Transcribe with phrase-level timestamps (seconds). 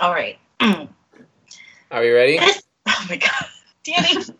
[0.00, 0.38] All right.
[0.60, 2.38] Are we ready?
[2.38, 3.46] This, oh my god,
[3.84, 4.22] Danny.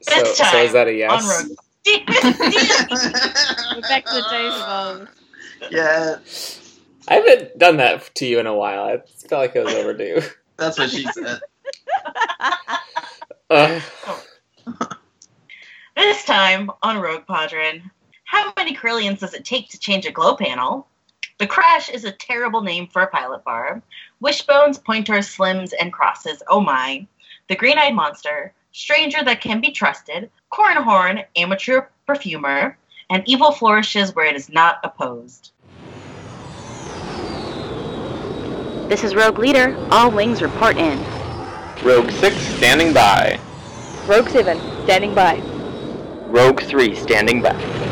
[0.00, 1.24] So, This so is that a on yes?
[1.26, 1.56] road.
[1.86, 5.08] We're back to the days of
[5.72, 6.18] yeah,
[7.08, 8.84] I haven't done that to you in a while.
[8.84, 8.98] I
[9.28, 10.22] felt like it was overdue.
[10.56, 11.40] that's what she said.
[13.50, 13.80] Uh,
[15.96, 17.82] This time on Rogue Podron,
[18.24, 20.86] how many Corellians does it take to change a glow panel?
[21.38, 23.80] The Crash is a terrible name for a pilot bar.
[24.20, 26.42] Wishbones, pointers, slims, and crosses.
[26.48, 27.06] Oh my.
[27.48, 32.76] The Green Eyed Monster, Stranger that can be trusted, Corran Horn, amateur perfumer,
[33.08, 35.52] and evil flourishes where it is not opposed.
[38.88, 39.76] This is Rogue Leader.
[39.92, 40.98] All wings report in.
[41.84, 43.38] Rogue 6 standing by.
[44.06, 45.40] Rogue 7, standing by.
[46.26, 47.87] Rogue 3 standing by.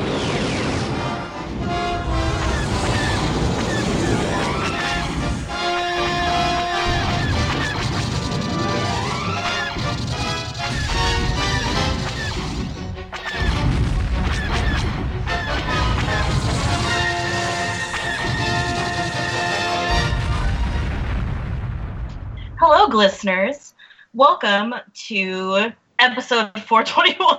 [22.59, 23.75] Hello, listeners.
[24.15, 24.75] Welcome
[25.09, 27.39] to episode 421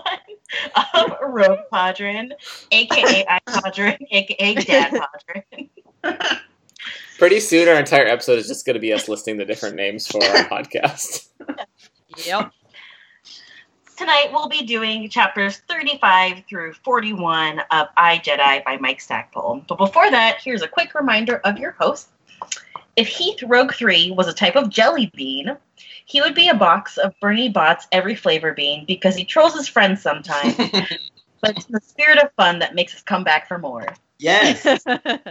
[0.93, 2.33] of Rogue Podron,
[2.71, 4.93] aka I Podron, aka Dad
[6.03, 6.39] Podron.
[7.17, 10.05] pretty soon, our entire episode is just going to be us listing the different names
[10.05, 11.29] for our podcast.
[12.23, 12.51] Yep.
[13.97, 19.65] Tonight we'll be doing chapters 35 through 41 of I Jedi by Mike Stackpole.
[19.67, 22.09] But before that, here's a quick reminder of your host.
[22.97, 25.55] If Heath Rogue 3 was a type of jelly bean,
[26.05, 29.67] he would be a box of Bertie Bott's every flavor bean because he trolls his
[29.67, 30.55] friends sometimes,
[31.41, 33.85] but it's the spirit of fun that makes us come back for more.
[34.17, 34.65] yes,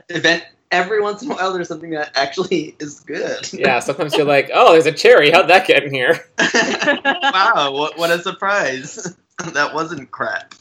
[0.09, 0.45] event.
[0.73, 3.53] Every once in a while, there's something that actually is good.
[3.53, 5.31] Yeah, sometimes you're like, oh, there's a cherry.
[5.31, 6.29] How'd that get in here?
[6.39, 9.17] wow, what, what a surprise!
[9.53, 10.55] that wasn't crap.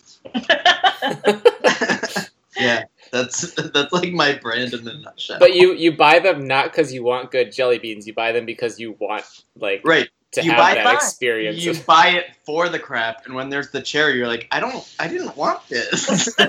[2.57, 2.83] yeah,
[3.15, 5.39] that's that's like my brand in a nutshell.
[5.39, 8.05] But you you buy them not because you want good jelly beans.
[8.05, 9.23] You buy them because you want
[9.55, 10.95] like right, to you have buy that fun.
[10.95, 11.63] experience.
[11.63, 14.59] you of- buy it for the crap, and when there's the cherry, you're like, I
[14.59, 16.35] don't, I didn't want this.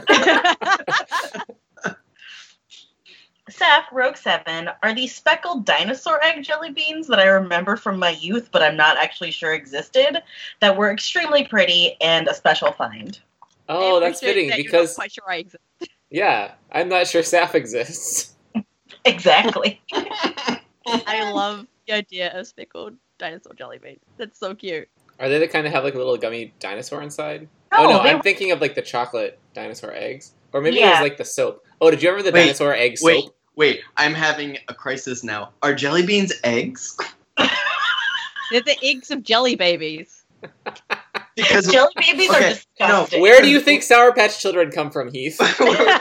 [3.49, 8.11] Seth, Rogue 7, are these speckled dinosaur egg jelly beans that I remember from my
[8.11, 10.21] youth, but I'm not actually sure existed,
[10.61, 13.19] that were extremely pretty and a special find.
[13.69, 15.63] oh, that's fitting because quite sure I exist.
[16.11, 18.35] Yeah, I'm not sure Saf exists.
[19.05, 19.81] Exactly.
[19.95, 24.01] I love the idea of speckled dinosaur jelly beans.
[24.17, 24.89] That's so cute.
[25.21, 27.49] Are they the kind that have like a little gummy dinosaur inside?
[27.73, 30.61] Oh, no, oh no, they I'm were- thinking of like the chocolate dinosaur eggs, or
[30.61, 31.65] maybe it was like the soap.
[31.81, 33.37] Oh, did you ever the Wait, dinosaur egg wait, soap?
[33.55, 35.53] wait, I'm having a crisis now.
[35.63, 36.97] Are jelly beans eggs?
[37.37, 40.25] They're the eggs of jelly babies.
[41.37, 43.21] Because Jelly babies Okay, are disgusting.
[43.21, 45.39] Where do you think Sour Patch Children come from, Heath?
[45.61, 45.99] we're,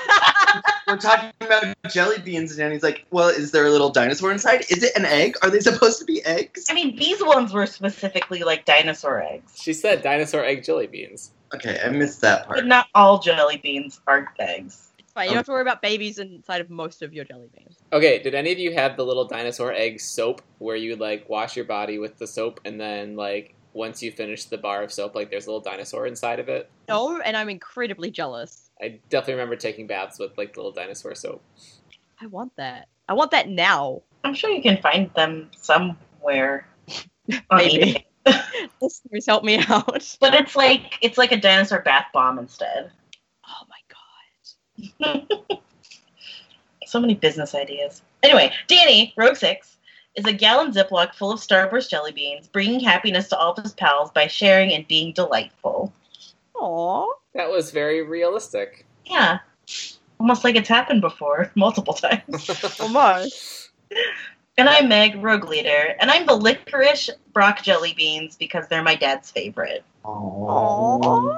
[0.88, 4.62] we're talking about jelly beans, and Danny's like, "Well, is there a little dinosaur inside?
[4.70, 5.36] Is it an egg?
[5.42, 9.62] Are they supposed to be eggs?" I mean, these ones were specifically like dinosaur eggs.
[9.62, 11.32] She said dinosaur egg jelly beans.
[11.54, 12.60] Okay, I missed that part.
[12.60, 14.92] But not all jelly beans are eggs.
[15.00, 15.26] It's fine.
[15.26, 17.76] You don't have to worry about babies inside of most of your jelly beans.
[17.92, 21.56] Okay, did any of you have the little dinosaur egg soap where you like wash
[21.56, 25.16] your body with the soap and then like once you finish the bar of soap,
[25.16, 26.70] like there's a little dinosaur inside of it?
[26.88, 28.70] No, and I'm incredibly jealous.
[28.82, 31.44] I definitely remember taking baths with like little dinosaur soap.
[32.22, 32.88] I want that.
[33.08, 34.02] I want that now.
[34.24, 36.68] I'm sure you can find them somewhere.
[37.52, 38.06] Maybe.
[38.26, 38.70] eBay.
[38.82, 40.18] Listeners, help me out.
[40.20, 42.92] But it's like it's like a dinosaur bath bomb instead.
[43.48, 45.60] Oh my god.
[46.88, 48.02] So many business ideas.
[48.24, 49.75] Anyway, Danny, Rogue Six,
[50.16, 53.74] is a gallon Ziploc full of Starburst jelly beans, bringing happiness to all of his
[53.74, 55.92] pals by sharing and being delightful.
[56.56, 57.08] Aww.
[57.34, 58.86] That was very realistic.
[59.06, 59.40] Yeah,
[60.20, 62.50] almost like it's happened before, multiple times.
[62.80, 63.72] Almost.
[64.58, 68.96] and I'm Meg, Rogue Leader, and I'm the licorice Brock jelly beans because they're my
[68.96, 69.84] dad's favorite.
[70.04, 71.36] Aww.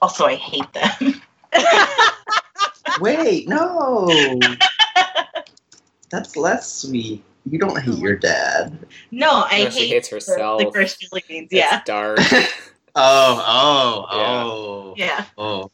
[0.00, 1.20] Also, I hate them.
[3.00, 4.38] Wait, no.
[6.10, 7.22] That's less sweet.
[7.50, 8.78] You don't hate your dad.
[9.10, 10.62] no, I No, she hate hates the herself.
[10.62, 11.48] licorice jelly beans.
[11.50, 12.18] It's Yeah, dark.
[12.94, 15.24] Oh, oh, oh, yeah.
[15.38, 15.70] oh.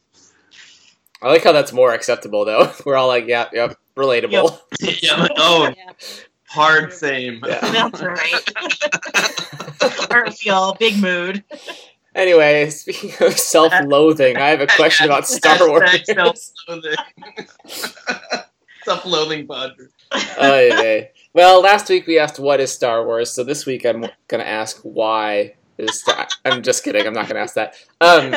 [1.20, 2.70] I like how that's more acceptable though.
[2.86, 4.56] We're all like, yep, yep, relatable.
[5.02, 5.92] yeah, oh, Yeah.
[6.46, 7.40] hard same.
[7.44, 7.58] Yeah.
[7.60, 8.50] That's right.
[10.12, 11.42] Aren't we all big mood?
[12.14, 15.90] Anyway, speaking of self-loathing, I have a question about Star Wars.
[16.06, 16.94] Self-loathing.
[18.84, 19.88] Self-loathing podcast.
[20.38, 21.10] Oh, vey.
[21.34, 24.80] Well, last week we asked what is Star Wars, so this week I'm gonna ask
[24.82, 26.26] why is Star.
[26.44, 27.06] I'm just kidding.
[27.06, 27.74] I'm not gonna ask that.
[28.00, 28.34] Um,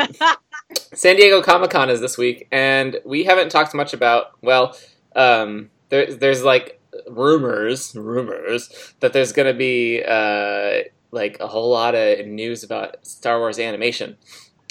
[0.94, 4.32] San Diego Comic Con is this week, and we haven't talked much about.
[4.42, 4.78] Well,
[5.16, 10.80] um, there, there's like rumors, rumors that there's gonna be uh,
[11.12, 14.18] like a whole lot of news about Star Wars animation.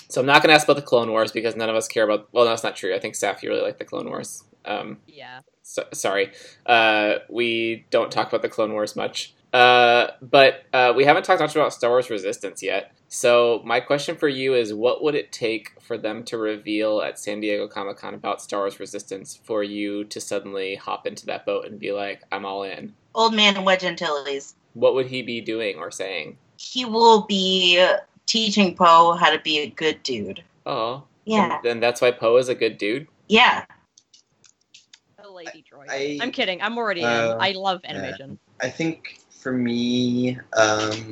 [0.08, 2.28] So I'm not gonna ask about the Clone Wars because none of us care about.
[2.32, 2.94] Well, no, that's not true.
[2.94, 4.44] I think Saf, you really like the Clone Wars.
[4.66, 5.40] Um, yeah.
[5.70, 6.32] So, sorry,
[6.67, 9.34] uh, we don't talk about the Clone Wars much.
[9.52, 12.93] Uh, but uh, we haven't talked much about Star Wars Resistance yet.
[13.06, 17.20] So my question for you is, what would it take for them to reveal at
[17.20, 21.46] San Diego Comic Con about Star Wars Resistance for you to suddenly hop into that
[21.46, 22.93] boat and be like, I'm all in?
[23.14, 24.56] Old man Wedge Antilles.
[24.75, 26.37] What would he be doing or saying?
[26.56, 27.84] He will be
[28.26, 30.43] teaching Poe how to be a good dude.
[30.66, 31.58] Oh, Yeah.
[31.58, 33.06] And, and that's why Poe is a good dude.
[33.28, 33.64] Yeah.
[35.40, 35.87] A lady droid.
[35.88, 36.60] I- I'm kidding.
[36.60, 37.40] I'm already Uh, in.
[37.40, 38.38] I love animation.
[38.60, 41.10] I think for me, um,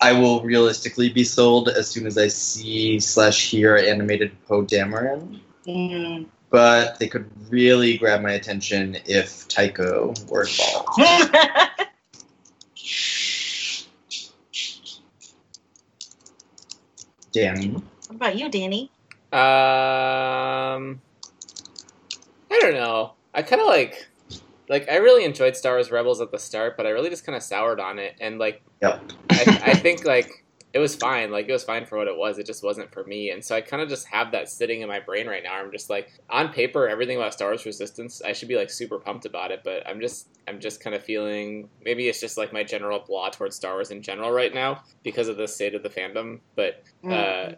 [0.00, 5.40] I will realistically be sold as soon as I see slash hear animated Poe Dameron.
[5.66, 6.26] Mm.
[6.50, 10.98] But they could really grab my attention if Tycho were involved.
[17.32, 17.68] Danny.
[17.70, 18.90] what about you, Danny?
[19.32, 21.00] Um,
[22.50, 23.12] I don't know.
[23.34, 24.08] I kind of like,
[24.68, 27.36] like I really enjoyed Star Wars Rebels at the start, but I really just kind
[27.36, 29.12] of soured on it, and like, Yep.
[29.30, 31.32] I, I think like it was fine.
[31.32, 32.38] Like it was fine for what it was.
[32.38, 34.88] It just wasn't for me, and so I kind of just have that sitting in
[34.88, 35.54] my brain right now.
[35.54, 38.98] I'm just like, on paper, everything about Star Wars Resistance, I should be like super
[38.98, 42.52] pumped about it, but I'm just, I'm just kind of feeling maybe it's just like
[42.52, 45.82] my general blah towards Star Wars in general right now because of the state of
[45.82, 47.52] the fandom, but uh,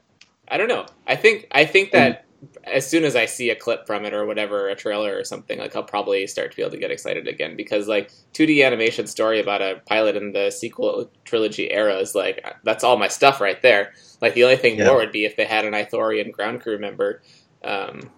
[0.49, 0.87] I don't know.
[1.07, 2.25] I think I think that
[2.65, 5.59] as soon as I see a clip from it or whatever, a trailer or something,
[5.59, 9.07] like I'll probably start to be able to get excited again because like 2D animation
[9.07, 13.41] story about a pilot in the sequel trilogy era is like that's all my stuff
[13.41, 13.93] right there.
[14.21, 14.87] Like the only thing Yeah.
[14.87, 17.23] more would be if they had an Ithorian ground crew member,
[17.65, 18.11] um,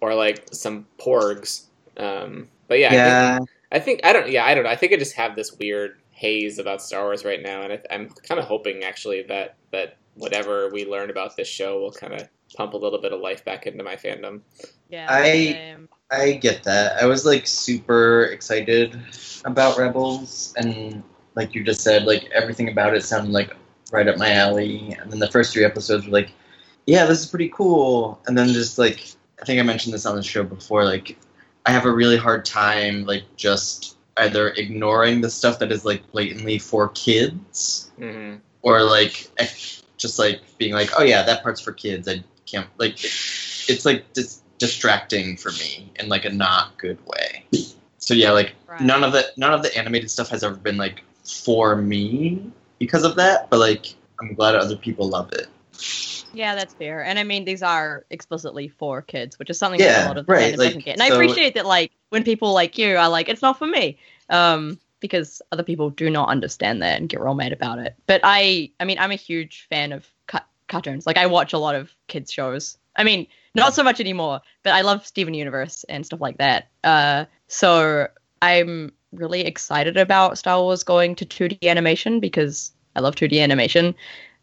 [0.00, 1.66] or like some Porgs.
[1.98, 2.96] Um, but yeah, I
[3.36, 4.30] think, I think I don't.
[4.30, 4.70] Yeah, I don't know.
[4.70, 7.80] I think I just have this weird haze about Star Wars right now, and I,
[7.90, 12.14] I'm kind of hoping actually that that whatever we learn about this show will kind
[12.14, 14.40] of pump a little bit of life back into my fandom.
[14.88, 15.06] Yeah.
[15.10, 15.88] I- same.
[16.10, 17.02] I get that.
[17.02, 18.96] I was like super excited
[19.44, 21.02] about Rebels, and
[21.34, 23.56] like you just said, like everything about it sounded like
[23.90, 24.96] right up my alley.
[25.00, 26.30] And then the first three episodes were like,
[26.86, 28.20] yeah, this is pretty cool.
[28.26, 29.04] And then just like,
[29.42, 31.18] I think I mentioned this on the show before, like,
[31.66, 36.08] I have a really hard time like just either ignoring the stuff that is like
[36.12, 39.28] blatantly for kids, hmm or like
[39.96, 42.08] just like being like, oh yeah, that part's for kids.
[42.08, 43.02] I can't like.
[43.04, 47.44] It's like dis- distracting for me in like a not good way.
[47.98, 48.80] So yeah, like Right.
[48.80, 53.04] none of the none of the animated stuff has ever been like for me because
[53.04, 53.50] of that.
[53.50, 55.48] But like I'm glad other people love it.
[56.32, 57.02] Yeah, that's fair.
[57.02, 60.26] And I mean, these are explicitly for kids, which is something that a lot of
[60.26, 60.92] the right, like, doesn't get.
[60.92, 63.98] And I appreciate that, like, when people like you are like, it's not for me,
[64.28, 67.94] um, because other people do not understand that and get real mad about it.
[68.06, 71.06] But I, I mean, I'm a huge fan of cut cartoons.
[71.06, 72.76] Like, I watch a lot of kids shows.
[72.96, 76.68] I mean, not so much anymore, but I love Steven Universe and stuff like that.
[76.84, 78.08] Uh, so
[78.42, 83.94] I'm really excited about Star Wars going to 2D animation because I love 2D animation.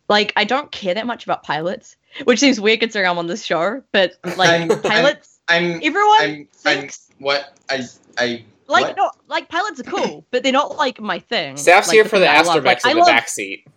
[0.10, 3.44] Like, I don't care that much about pilots, which seems weird considering I'm on this
[3.44, 7.82] show, but like I'm- I'm- pilots, I'm everyone I'm I'm thinks what I
[8.18, 8.98] I like what?
[8.98, 11.58] no, like pilots are cool, but they're not like my thing.
[11.58, 12.64] Staff's like, here for the thing that I love.
[12.64, 13.68] astromechs Like, in the love, back seat.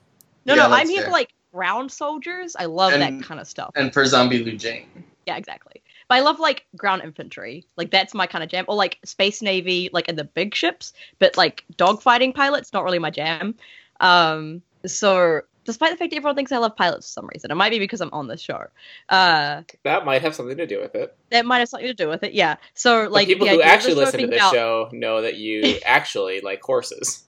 [0.44, 1.06] No, Yeah, no, I'm here fair.
[1.06, 2.54] for like ground soldiers.
[2.58, 3.70] I love And- that kind of stuff.
[3.76, 4.86] and for Zombie Lu Jane.
[5.26, 5.82] Yeah, exactly.
[6.08, 7.64] But I love like ground infantry.
[7.76, 8.64] Like that's my kind of jam.
[8.68, 10.92] Or like space navy, like in the big ships.
[11.18, 13.54] But like dogfighting pilots, not really my jam.
[14.00, 17.54] Um, so despite the fact that everyone thinks I love pilots for some reason, it
[17.56, 18.66] might be because I'm on this show.
[19.08, 21.16] Uh, That might have something to do with it.
[21.30, 22.32] that might have something to do with it.
[22.34, 22.56] Yeah.
[22.74, 25.78] So Like like people who actually listen to being this about- show know that you
[25.84, 27.24] actually like horses.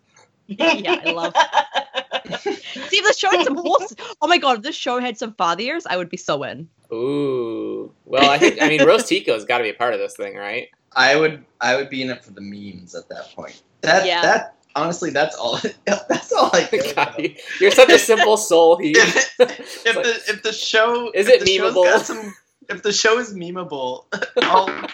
[0.59, 1.35] Yeah, I love-
[2.41, 3.97] See, if the show had some horses.
[4.23, 6.69] Oh my god, if this show had some Fathiers, I would be so in.
[6.93, 7.93] Ooh.
[8.07, 10.37] Well, I think I mean Rose Tico's got to be a part of this thing,
[10.37, 10.69] right?
[10.97, 13.63] I would I would be in it for the memes at that point.
[13.83, 14.23] That Yeah.
[14.23, 17.19] that honestly that's all that's all I care about.
[17.23, 18.77] you- You're such a simple soul.
[18.79, 18.93] He.
[18.93, 22.01] if, if the if the show Is if it memeable?
[22.01, 22.35] some-
[22.71, 24.05] if the show is memeable,
[24.43, 24.89] I'll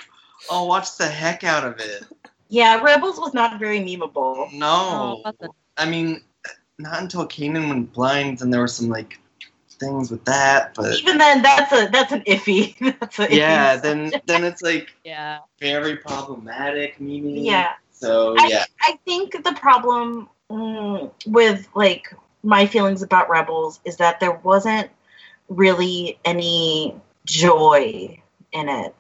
[0.50, 2.04] I'll watch the heck out of it.
[2.54, 4.52] Yeah, Rebels was not very memeable.
[4.52, 5.54] No, Oh.
[5.76, 6.22] I mean,
[6.78, 9.18] not until Kanan went blind, and there were some like
[9.80, 12.78] things with that, but Even then, that's a that's an iffy.
[13.00, 15.40] That's a iffy yeah, then then it's like Yeah.
[15.58, 17.00] very problematic.
[17.00, 17.44] Mimi.
[17.44, 17.72] yeah.
[17.90, 23.96] So I, yeah, I think the problem mm, with like my feelings about Rebels is
[23.96, 24.90] that there wasn't
[25.48, 26.94] really any
[27.24, 28.20] joy
[28.52, 28.94] in it.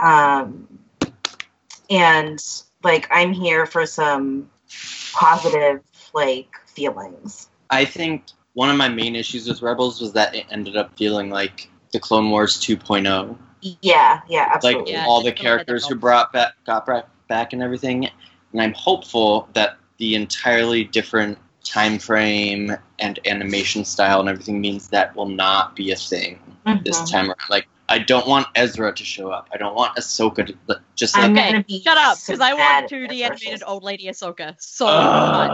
[0.00, 0.66] Um,
[1.88, 2.42] and
[2.82, 4.50] like I'm here for some
[5.12, 5.82] positive
[6.14, 7.48] like feelings.
[7.70, 8.24] I think
[8.54, 11.98] one of my main issues with Rebels was that it ended up feeling like the
[11.98, 13.36] Clone Wars 2.0.
[13.80, 14.92] Yeah, yeah, Like absolutely.
[14.92, 18.08] Yeah, all the characters who brought back got back, back and everything,
[18.52, 24.88] and I'm hopeful that the entirely different time frame and animation style and everything means
[24.88, 26.40] that will not be a thing
[26.84, 27.10] this Mhm.
[27.10, 27.38] time around.
[27.48, 29.50] Like I don't want Ezra to show up.
[29.52, 32.40] I don't want Ahsoka to just like I'm Okay, gonna be Shut up, so because
[32.40, 35.50] I want to 2D Ezra animated old lady Ahsoka so much.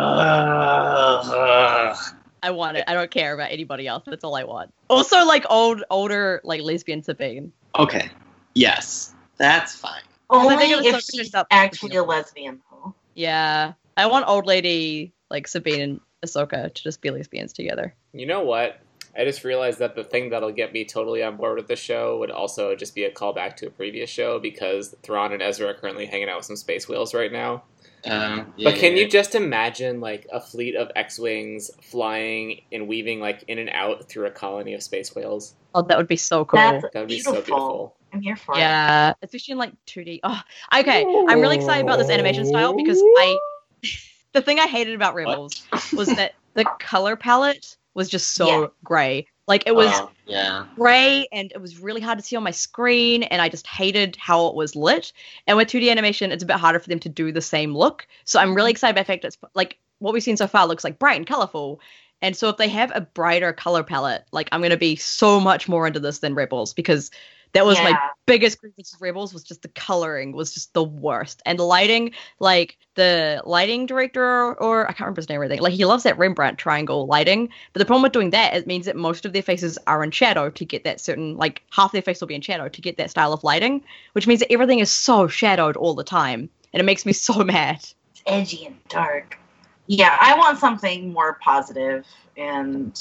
[1.27, 1.97] Ugh.
[2.41, 2.85] I want it.
[2.87, 4.05] I don't care about anybody else.
[4.07, 4.73] That's all I want.
[4.89, 7.53] Also, like old, older, like lesbian Sabine.
[7.77, 8.09] okay.
[8.55, 10.03] Yes, that's fine.
[10.31, 12.95] Only I think if so she's up- actually a lesbian though.
[13.17, 17.97] Yeah, I want old lady like Sabine and Ahsoka to just be lesbians together.
[18.13, 18.81] You know what?
[19.19, 22.19] I just realized that the thing that'll get me totally on board with the show
[22.21, 25.75] would also just be a callback to a previous show because Thrawn and Ezra are
[25.75, 27.65] currently hanging out with some space whales right now.
[28.05, 29.03] Um, But can yeah.
[29.03, 34.09] you just imagine like a fleet of X-wings flying and weaving like in and out
[34.09, 35.57] through a colony of space whales?
[35.75, 36.61] Oh, that would be so cool.
[36.61, 37.35] That's That would be beautiful.
[37.35, 37.95] so beautiful.
[38.13, 38.59] I'm here for it.
[38.59, 40.21] yeah, especially in like 2D.
[40.23, 40.41] Oh,
[40.79, 41.05] okay.
[41.29, 43.39] I'm really excited about this animation style because I.
[44.33, 48.67] the thing I hated about Rebels was that the color palette was just so Yeah.
[48.85, 49.27] gray.
[49.49, 50.67] Like it was Oh, yeah.
[50.77, 54.17] gray and it was really hard to see on my screen and I just hated
[54.17, 55.13] how it was lit.
[55.47, 58.07] And with 2D animation, it's a bit harder for them to do the same look.
[58.25, 58.77] So I'm really mm-hmm.
[58.77, 61.27] excited by the fact it's like what we've seen so far looks like bright and
[61.27, 61.81] colorful.
[62.23, 65.69] And so if they have a brighter color palette, like I'm gonna be so much
[65.69, 67.11] more into this than Rebels because
[67.53, 71.43] that was my biggest grievance with Rebels was just the coloring was just the worst.
[71.47, 75.45] And the lighting, like the lighting director or, or I can't remember his name or
[75.45, 77.49] anything, like he loves that Rembrandt triangle lighting.
[77.73, 80.11] But the problem with doing that, it means that most of their faces are in
[80.11, 82.97] shadow to get that certain, like half their face will be in shadow to get
[82.99, 86.51] that style of lighting, which means that everything is so shadowed all the time.
[86.73, 87.77] And it makes me so mad.
[87.77, 89.39] It's edgy and dark.
[89.87, 92.05] Yeah, I want something more positive
[92.37, 93.01] and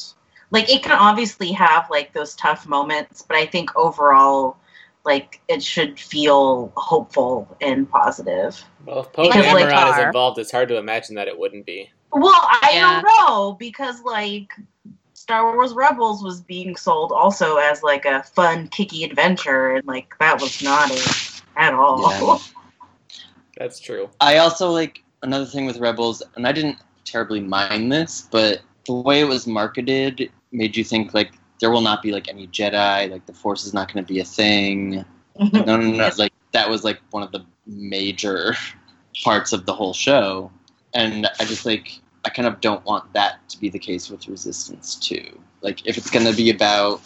[0.51, 4.57] like it can obviously have like those tough moments, but I think overall
[5.03, 8.61] like it should feel hopeful and positive.
[8.85, 11.65] Well, if Poe Because, like, Dameron is involved, it's hard to imagine that it wouldn't
[11.65, 11.89] be.
[12.11, 13.01] Well, I Yeah.
[13.01, 14.51] don't know because like
[15.13, 20.13] Star Wars Rebels was being sold also as like a fun, kicky adventure, and like
[20.19, 22.11] that was not it at all.
[22.11, 22.37] Yeah.
[23.57, 24.09] That's true.
[24.21, 28.93] I also like another thing with Rebels, and I didn't terribly mind this, but the
[28.93, 33.09] way it was marketed made you think like there will not be like any Jedi,
[33.09, 35.05] like the Force is not going to be a thing.
[35.53, 36.11] No, no, no.
[36.17, 38.55] Like that was like one of the major
[39.23, 40.51] parts of the whole show,
[40.95, 44.27] and I just like I kind of don't want that to be the case with
[44.27, 45.39] Resistance too.
[45.61, 47.01] Like if it's going to be about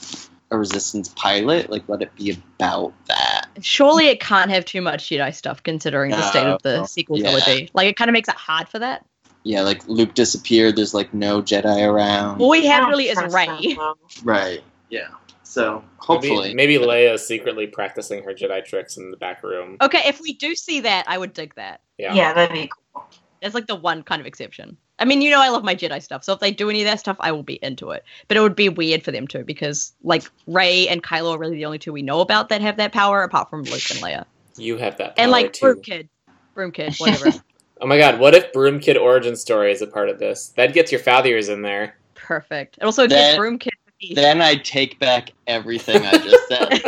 [0.50, 3.48] a Resistance pilot, like let it be about that.
[3.62, 6.86] Surely it can't have too much Jedi stuff considering the state of the No.
[6.86, 7.31] sequel Yeah.
[7.31, 7.69] trilogy.
[7.74, 9.05] Like it kind of makes it hard for that.
[9.43, 10.75] Yeah, like Luke disappeared.
[10.75, 12.41] There's like no Jedi around.
[12.41, 13.77] All we have really is trust Rey.
[14.24, 14.62] Right.
[14.89, 15.07] Yeah.
[15.43, 19.77] So hopefully, Maybe, maybe Leia is secretly practicing her Jedi tricks in the back room.
[19.81, 21.81] Okay, if we do see that, I would dig that.
[21.98, 22.13] Yeah.
[22.13, 22.33] Yeah.
[22.33, 23.05] that'd be cool.
[23.41, 24.77] That's like the one kind of exception.
[25.00, 26.86] I mean, you know, I love my Jedi stuff, so if they do any of
[26.86, 28.03] that stuff, I will be into it.
[28.27, 31.55] But it would be weird for them to, because like Rey and Kylo are really
[31.55, 34.25] the only two we know about that have that power, apart from Luke and Leia,
[34.57, 35.65] You have that power and like too.
[35.65, 36.10] Broom Kid,
[36.53, 37.31] Broom Kid, whatever.
[37.81, 40.50] Oh my god, what if Broom Kid origin story is a part of this?
[40.50, 41.95] That gets your Fathiers in there.
[42.13, 42.77] Perfect.
[42.77, 43.73] And also That- Broom Kid.
[44.13, 46.81] then I take back everything I just said.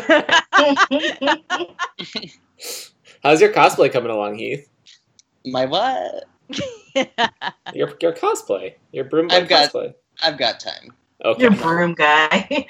[3.23, 4.69] How's your cosplay coming along, Heath?
[5.45, 6.25] My what?
[7.73, 8.75] Your your cosplay.
[8.91, 9.93] Your Broom Boy I've got- cosplay.
[10.21, 10.93] I've got time.
[11.25, 11.41] Okay.
[11.43, 12.67] You're broom guy.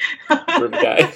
[0.57, 1.11] Broom guy.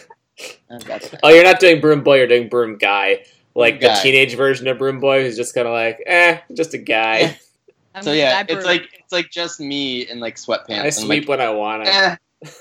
[0.70, 1.20] I've got time.
[1.24, 3.24] Oh, you're not doing Broom Boy, you're doing Broom Guy.
[3.58, 4.02] Like the Guy.
[4.02, 7.38] teenage version of Broom Boy who's just kind of like, eh, just a guy.
[8.02, 10.70] So yeah, it's like it's like just me in like sweatpants.
[10.70, 11.92] I and sweep like, when I want to.
[11.92, 12.16] eh,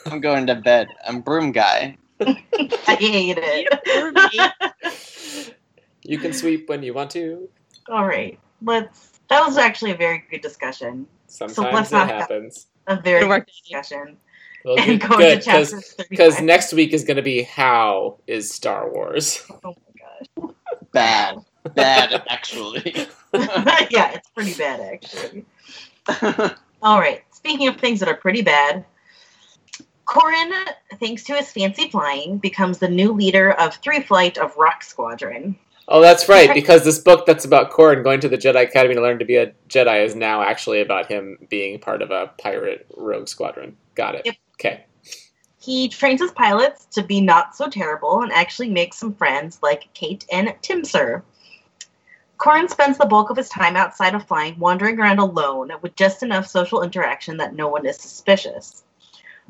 [0.07, 0.89] I'm going to bed.
[1.07, 1.99] I'm broom guy.
[2.21, 5.53] I hate it.
[6.09, 7.49] You can sweep when you want to.
[7.91, 9.19] All right, let's.
[9.29, 11.07] That was actually a very good discussion.
[11.27, 12.69] Sometimes let's it not- happens.
[12.87, 14.17] A very Good discussion.
[14.65, 18.19] Well, And good, go good, to chapter because next week is going to be how
[18.29, 19.43] is Star Wars.
[19.51, 19.83] Oh my gosh.
[20.97, 21.45] Bad.
[21.75, 23.07] Bad actually.
[23.35, 25.45] yeah, it's pretty bad actually.
[26.83, 27.23] All right.
[27.33, 28.85] Speaking of things that are pretty bad,
[30.07, 30.53] Corran,
[30.99, 35.57] thanks to his fancy flying, becomes the new leader of Three Flight of Rock Squadron.
[35.89, 39.01] Oh, that's right, because this book that's about Corran going to the Jedi Academy to
[39.01, 42.87] learn to be a Jedi is now actually about him being part of a pirate
[42.97, 43.77] rogue squadron.
[43.95, 44.23] Got it.
[44.25, 44.35] Yep.
[44.55, 44.85] Okay.
[45.67, 49.93] He trains his pilots to be not so terrible and actually makes some friends like
[49.95, 51.23] Kate and Timsur.
[52.39, 56.23] Corran spends the bulk of his time outside of flying, wandering around alone with just
[56.23, 58.85] enough social interaction that no one is suspicious.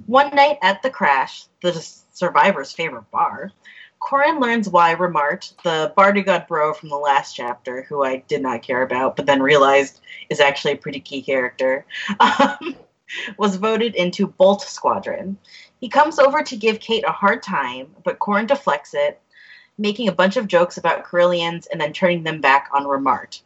[0.06, 1.75] One night at the crash, the
[2.14, 3.52] survivor's favorite bar,
[4.00, 8.62] Corran learns why Remart, the Bardigod bro from the last chapter, who I did not
[8.62, 11.85] care about, but then realized is actually a pretty key character,
[12.20, 12.75] um,
[13.37, 15.38] was voted into Bolt Squadron.
[15.80, 19.21] He comes over to give Kate a hard time, but Corran deflects it,
[19.76, 23.42] making a bunch of jokes about Corellians and then turning them back on Remart.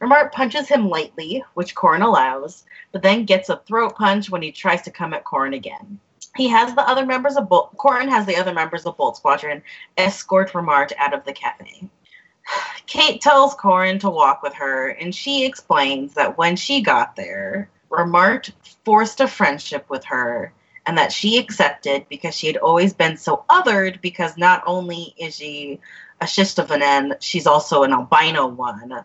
[0.00, 4.50] Remart punches him lightly, which Corran allows, but then gets a throat punch when he
[4.50, 6.00] tries to come at Corran again.
[6.36, 7.76] He has the other members of Bolt.
[7.76, 9.62] Corran has the other members of Bolt Squadron
[9.98, 11.90] escort Remart out of the cafe.
[12.86, 17.68] Kate tells Corran to walk with her, and she explains that when she got there,
[17.90, 18.52] Remart
[18.84, 20.54] forced a friendship with her,
[20.90, 24.00] and that she accepted because she had always been so othered.
[24.00, 25.78] Because not only is she
[26.20, 29.04] a Shistavanen, she's also an albino one,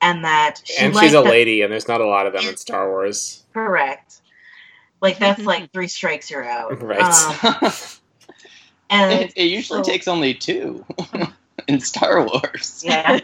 [0.00, 2.46] and that she and she's a that- lady, and there's not a lot of them
[2.46, 3.44] in Star Wars.
[3.52, 4.22] Correct.
[5.02, 6.80] Like that's like three strikes you're out.
[6.82, 7.02] Right.
[7.44, 7.72] Um,
[8.88, 10.82] and it, it usually so- takes only two
[11.68, 12.82] in Star Wars.
[12.82, 13.20] yeah.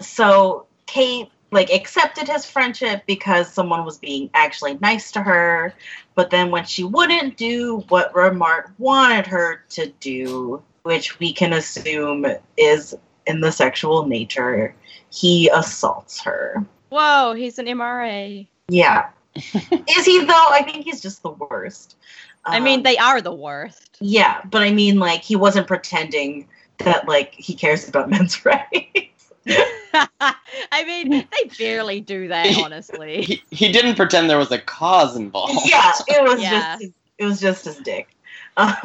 [0.00, 5.72] So Kate like accepted his friendship because someone was being actually nice to her,
[6.14, 11.52] but then when she wouldn't do what Remart wanted her to do, which we can
[11.54, 12.26] assume
[12.58, 12.94] is
[13.26, 14.74] in the sexual nature,
[15.10, 16.64] he assaults her.
[16.90, 18.46] Whoa, he's an MRA.
[18.68, 19.08] Yeah.
[19.34, 20.46] is he though?
[20.50, 21.96] I think he's just the worst.
[22.44, 23.96] I mean, Um, they are the worst.
[24.00, 26.46] Yeah, but I mean, like, he wasn't pretending
[26.78, 29.13] that, like, he cares about men's rights.
[30.22, 33.22] I mean, they barely do that, honestly.
[33.22, 35.60] He, he didn't pretend there was a cause involved.
[35.68, 36.50] yeah, it was Yeah.
[36.78, 38.08] just, his, it was just his dick.
[38.56, 38.74] Um,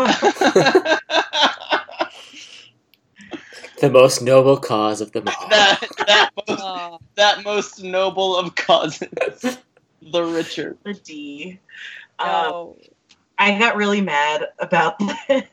[3.79, 5.47] The most noble cause of them all.
[5.49, 9.07] that that most, Oh, that most noble of causes,
[10.01, 10.77] the Richard.
[10.83, 11.59] the D.
[12.19, 12.77] Um, no.
[13.37, 15.43] I got really mad about this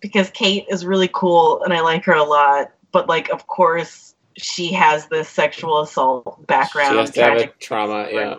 [0.00, 4.14] because Kate is really cool and I like her a lot, but like, of course,
[4.38, 6.92] she has this sexual assault background.
[6.94, 8.38] She has to have a tragic- trauma, yeah.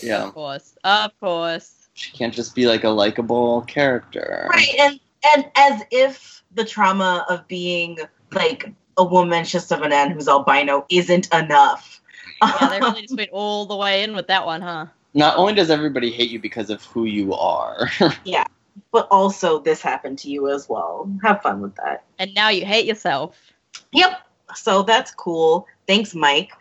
[0.00, 0.76] Yeah, Of course.
[0.84, 1.88] Of course.
[1.94, 4.46] she can't just be like a likable character.
[4.50, 5.00] right, and
[5.34, 7.98] and as if the trauma of being
[8.30, 12.00] like a woman just of an N who's albino isn't enough.
[12.40, 14.86] Yeah, they really just went all the way in with that one, huh?
[15.14, 17.90] Not only does everybody hate you because of who you are,
[18.24, 18.44] yeah.
[18.92, 21.10] but also this happened to you as well.
[21.24, 22.04] Have fun with that.
[22.20, 23.45] And now you hate yourself.
[23.92, 24.20] Yep.
[24.54, 25.66] So that's cool.
[25.86, 26.52] Thanks, Mike.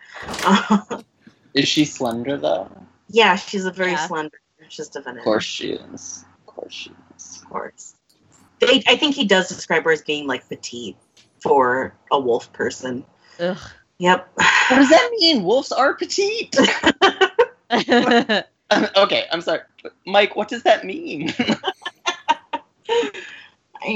[1.53, 2.69] is she slender though?
[3.09, 4.07] yeah, she's a very Yeah.
[4.07, 6.25] slender, just of an Of course she is.
[6.47, 7.41] Of course she is.
[7.43, 7.95] Of course.
[8.59, 10.97] They, I think he does describe her as being like petite
[11.41, 13.05] for a wolf person.
[13.39, 13.57] Ugh.
[13.99, 14.29] Yep.
[14.35, 15.43] What does that mean?
[15.43, 16.55] Wolves are petite.
[17.71, 19.59] okay, I'm sorry,
[20.05, 20.35] Mike.
[20.35, 21.33] What does that mean?
[22.89, 23.21] I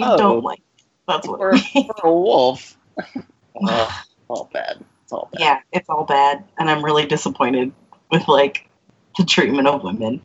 [0.04, 0.18] Oh.
[0.18, 0.62] don't like.
[1.08, 1.40] That's what.
[1.40, 2.78] for, for a wolf.
[3.64, 4.84] oh, all bad.
[5.04, 5.40] It's all bad.
[5.42, 7.72] yeah, it's all bad, and I'm really disappointed
[8.12, 8.70] with like
[9.18, 10.22] the treatment of women.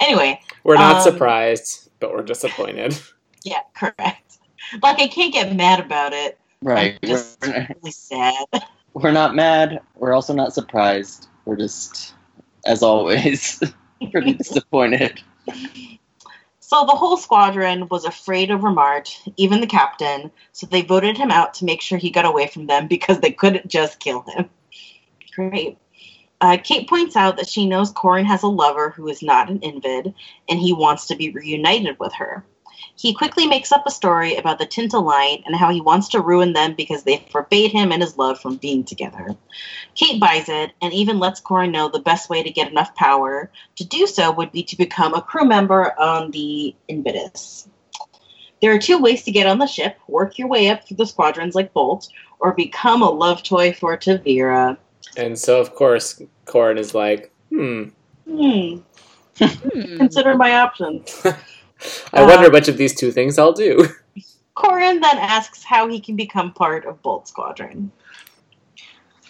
[0.00, 2.98] Anyway, We're not Um, surprised, but we're disappointed.
[3.44, 4.38] yeah, correct.
[4.82, 6.38] Like I can't get mad about it.
[6.62, 6.98] Right.
[7.02, 8.44] I'm just We're, really sad.
[8.94, 9.80] we're not mad.
[9.96, 11.28] We're also not surprised.
[11.44, 12.14] We're just,
[12.66, 13.62] as always,
[14.10, 15.20] pretty disappointed.
[16.74, 21.30] So the whole squadron was afraid of Remart, even the captain, so they voted him
[21.30, 24.50] out to make sure he got away from them because they couldn't just kill him.
[25.36, 25.78] Great.
[26.40, 29.60] Uh, Kate points out that she knows Corran has a lover who is not an
[29.62, 30.14] invid,
[30.48, 32.44] and he wants to be reunited with her.
[32.96, 36.20] He quickly makes up a story about the Tinta line and how he wants to
[36.20, 39.34] ruin them because they forbade him and his love from being together.
[39.94, 43.50] Kate buys it and even lets Corran know the best way to get enough power
[43.76, 47.66] to do so would be to become a crew member on the Invitus.
[48.62, 51.06] There are two ways to get on the ship work your way up through the
[51.06, 54.76] squadrons like Bolt, or become a love toy for Tavira.
[55.16, 57.84] And so, of course, Corran is like, hmm,
[58.26, 58.76] Hmm,
[59.38, 59.96] Hmm.
[59.96, 61.26] consider my options.
[62.12, 63.88] I Uh, wonder which of these two things I'll do.
[64.56, 67.90] Corran then asks how he can become part of Bolt Squadron.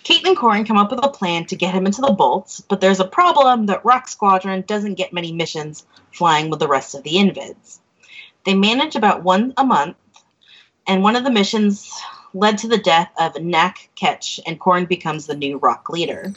[0.03, 2.81] Kate and Corran come up with a plan to get him into the Bolts, but
[2.83, 7.03] there's a problem that Rock Squadron doesn't get many missions flying with the rest of
[7.05, 7.81] the Invids.
[8.45, 9.97] They manage about one a month,
[10.87, 11.91] and one of the missions
[12.35, 16.35] led to the death of Nak Ketch, and Korn becomes the new rock leader.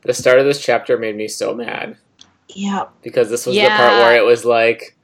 [0.00, 1.98] The start of this chapter made me so mad
[2.48, 4.96] Yeah, because this was the part where it was like,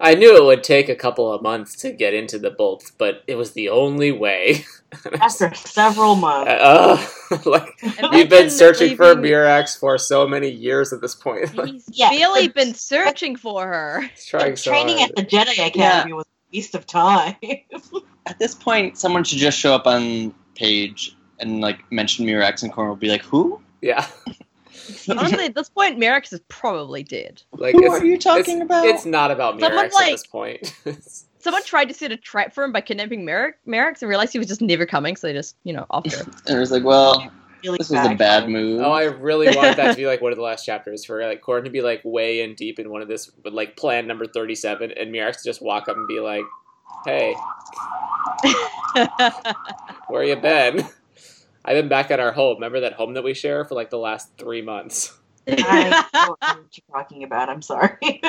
[0.00, 3.22] I knew it would take a couple of months to get into the bolts, but
[3.26, 4.64] it was the only way.
[5.20, 6.50] after several months.
[6.50, 7.06] Uh,
[7.46, 11.48] like Imagine we've been searching for leaving- Mirax for so many years at this point.
[11.66, 14.02] He's Yeah, really but- been searching for her.
[14.14, 15.10] He's trying so Training hard.
[15.10, 17.36] at the Jedi Academy was a waste of time.
[18.26, 22.72] At this point, someone should just show up on page and like mention Mirax and
[22.72, 23.60] Korn will be like, "Who?
[23.82, 24.06] Yeah,
[25.08, 27.42] Honestly, at this point, Merrick is probably dead.
[27.52, 30.74] like Who are you talking it's, about?" It's not about Someone, Mirax at this point.
[31.38, 34.38] Someone tried to set a trap for him by kidnapping Merrick, Merrick and realized he
[34.38, 36.32] was just never coming, so they just, you know, off him.
[36.46, 37.30] and it was like, "Well,
[37.62, 40.32] Really this was a bad move." oh, I really want that to be like one
[40.32, 43.02] of the last chapters for like Corran to be like way in deep in one
[43.02, 46.44] of this, like plan number thirty-seven, and Mirax to just walk up and be like,
[47.06, 47.34] "Hey,
[50.08, 50.86] where you been?"
[51.64, 52.56] I've been back at our home.
[52.56, 55.16] Remember that home that we share for like the last three months?
[55.48, 57.48] I don't know what you're talking about.
[57.48, 57.96] I'm sorry.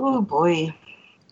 [0.00, 0.74] oh boy.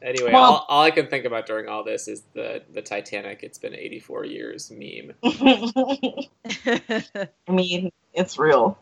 [0.00, 3.40] Anyway, Well- all, all I can think about during all this is the the Titanic.
[3.42, 5.12] It's been eighty four years meme.
[5.24, 6.28] I
[7.48, 8.78] mean, it's real.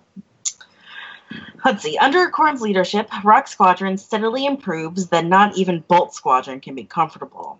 [1.64, 1.98] Let's see.
[1.98, 7.59] Under Korn's leadership, Rock Squadron steadily improves, then not even Bolt Squadron can be comfortable.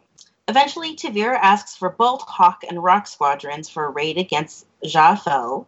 [0.49, 5.67] Eventually, Tavira asks for Bolt, Hawk, and Rock Squadrons for a raid against Jafel,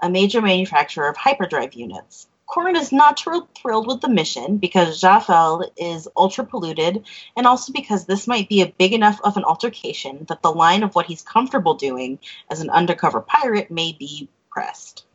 [0.00, 2.28] a major manufacturer of hyperdrive units.
[2.46, 7.04] Korn is not thr- thrilled with the mission because Jafel is ultra polluted,
[7.36, 10.84] and also because this might be a big enough of an altercation that the line
[10.84, 15.06] of what he's comfortable doing as an undercover pirate may be pressed.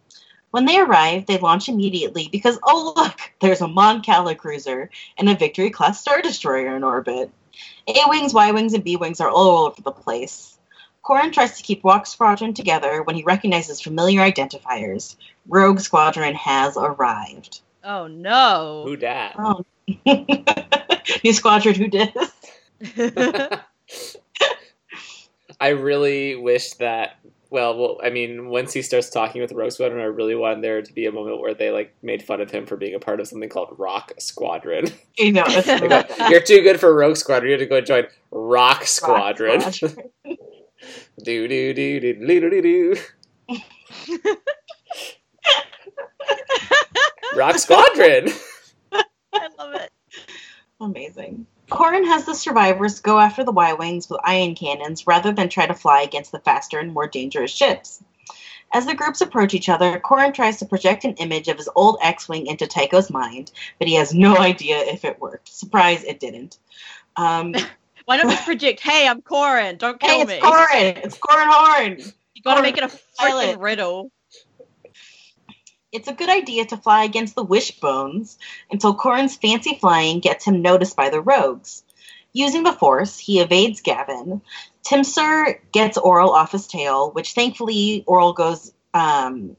[0.52, 5.30] When they arrive, they launch immediately because, oh look, there's a Mon Cala cruiser and
[5.30, 7.32] a Victory class Star Destroyer in orbit.
[7.88, 10.58] A Wings, Y Wings, and B Wings are all over the place.
[11.04, 15.16] Corran tries to keep Walk Squadron together when he recognizes familiar identifiers.
[15.48, 17.62] Rogue Squadron has arrived.
[17.84, 18.84] oh no.
[18.86, 19.36] Who dat?
[19.38, 19.66] Oh.
[21.24, 22.14] New Squadron, who did?
[25.60, 27.18] I really wish that.
[27.56, 30.82] Well, well, I mean, once he starts talking with Rogue Squadron, I really wanted there
[30.82, 33.22] to be a moment where they like made fun of him for being a part
[33.22, 34.88] of something called Rock Squadron.
[35.18, 37.50] You know, go, You're too good for Rogue Squadron.
[37.50, 39.62] You have to go join Rock Squadron.
[39.62, 40.10] Squadron.
[41.24, 42.96] do do do do do do do.
[47.38, 48.28] Rock Squadron.
[48.92, 49.92] I love it.
[50.82, 51.48] Amazing.
[51.70, 55.66] Corran has the survivors go after the Y Wings with ion cannons rather than try
[55.66, 58.04] to fly against the faster and more dangerous ships.
[58.74, 61.98] As the groups approach each other, Corran tries to project an image of his old
[62.02, 65.50] X Wing into Tycho's mind, but he has no idea if it worked.
[65.50, 66.58] Surprise, it didn't.
[67.16, 67.54] Um,
[68.06, 70.34] Why not just project, hey, I'm Corran, don't kill hey, me.
[70.36, 71.06] it's Corran!
[71.06, 72.14] It's Corran Horn!
[72.36, 74.12] You gotta make it a freaking riddle.
[75.96, 78.38] It's a good idea to fly against the wishbones
[78.70, 81.84] until Corran's fancy flying gets him noticed by the rogues.
[82.34, 84.42] Using the Force, he evades Gavin.
[84.84, 89.56] Timsur gets Ooryl off his tail, which thankfully Ooryl goes um,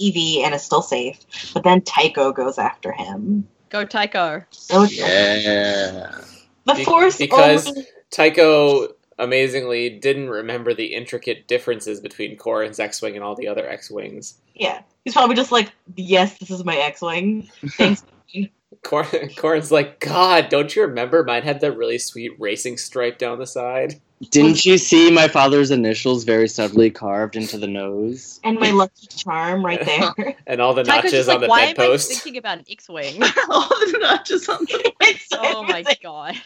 [0.00, 1.18] EV and is still safe.
[1.52, 3.48] But then Tycho goes after him.
[3.68, 4.44] Go Tycho.
[4.50, 6.20] So yeah.
[6.66, 8.88] the Be- Force because- only- Tycho
[9.20, 14.38] amazingly didn't remember the intricate differences between Corran's X-wing and all the other X-wings.
[14.54, 17.48] yeah, he's probably just like, yes, this is my X-wing.
[17.76, 18.04] Thanks.
[18.82, 19.04] Cor-
[19.36, 21.22] Corran's like, God, don't you remember?
[21.22, 24.00] Mine had that really sweet racing stripe down the side.
[24.30, 28.38] Didn't you see my father's initials very subtly carved into the nose?
[28.44, 30.36] and my lucky charm right there.
[30.46, 32.08] and all the Tycho's notches just on like, the why am I bedpost.
[32.10, 33.22] thinking about an X-Wing?
[33.50, 34.92] All the notches on the.
[35.00, 36.36] It's oh my god.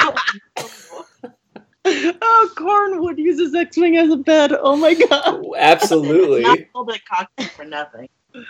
[1.84, 4.52] oh, Cornwood uses X-wing as a bed.
[4.52, 5.44] Oh my god.
[5.58, 6.42] Absolutely.
[6.42, 8.08] Not all the cockpit for nothing.
[8.34, 8.42] No.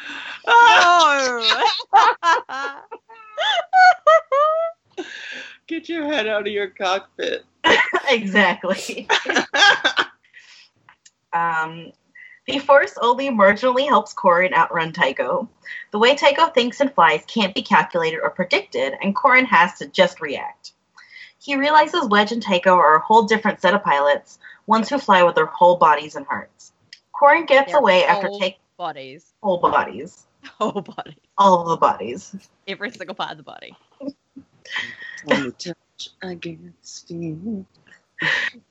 [5.67, 7.45] Get your head out of your cockpit.
[8.09, 9.09] exactly.
[11.33, 11.93] Um,
[12.47, 15.49] the Force only marginally helps Corran outrun Tycho.
[15.93, 19.87] The way Tycho thinks and flies can't be calculated or predicted, and Corran has to
[19.87, 20.73] just react.
[21.41, 25.23] He realizes Wedge and Tycho are a whole different set of pilots, ones who fly
[25.23, 26.73] with their whole bodies and hearts.
[27.15, 29.33] Corran gets Their away after whole bodies.
[29.43, 30.27] whole bodies,
[30.59, 31.17] Whole body.
[31.39, 32.35] all of the bodies.
[32.69, 33.75] Every single part of the body.
[35.59, 37.65] Touch against you.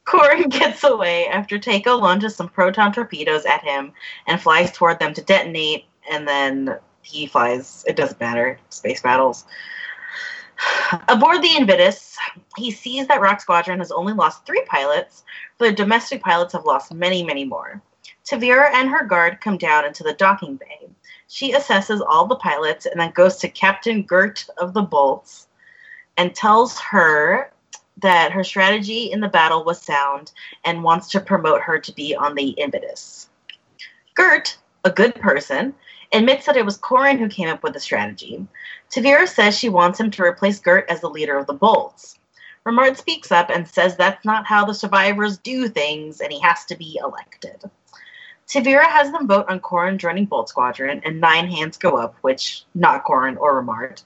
[0.06, 3.94] Corran gets away after Tycho launches some proton torpedoes at him
[4.28, 7.84] and flies toward them to detonate, and then he flies.
[7.88, 8.60] It doesn't matter.
[8.70, 9.46] Space battles.
[11.08, 12.15] Aboard the Invitus,
[12.58, 15.24] he sees that Rock Squadron has only lost three pilots,
[15.58, 17.82] but their domestic pilots have lost many, many more.
[18.26, 20.89] Tavira and her guard come down into the docking bay.
[21.28, 25.48] She assesses all the pilots and then goes to Captain Gert of the Bolts
[26.17, 27.52] and tells her
[28.02, 30.32] that her strategy in the battle was sound
[30.65, 33.28] and wants to promote her to be on the Invitus.
[34.15, 35.74] Gert, a good person,
[36.12, 38.45] admits that it was Corran who came up with the strategy.
[38.89, 42.17] Tavira says she wants him to replace Gert as the leader of the Bolts.
[42.65, 46.65] Remart speaks up and says that's not how the survivors do things and he has
[46.65, 47.69] to be elected.
[48.48, 52.63] Tavira has them vote on Corran joining Bolt Squadron, and nine hands go up, which
[52.74, 54.04] not Corran or Remart.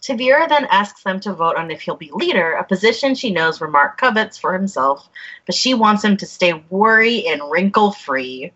[0.00, 3.58] Tavira then asks them to vote on if he'll be leader, a position she knows
[3.58, 5.08] Remart covets for himself,
[5.44, 8.52] but she wants him to stay worry and wrinkle free.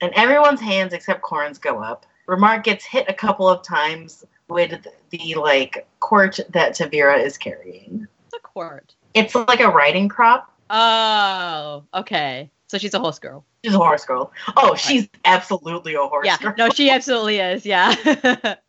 [0.00, 2.06] And everyone's hands except Corran's go up.
[2.28, 8.06] Remart gets hit a couple of times with the like court that Tavira is carrying.
[8.26, 8.94] It's a court.
[9.14, 10.52] It's like a riding crop.
[10.70, 12.50] Oh, okay.
[12.68, 13.44] So she's a horse girl.
[13.64, 14.30] She's a horse girl.
[14.56, 16.36] Oh, she's absolutely a horse Yeah.
[16.38, 16.54] girl.
[16.58, 17.64] No, she absolutely is.
[17.66, 17.94] Yeah.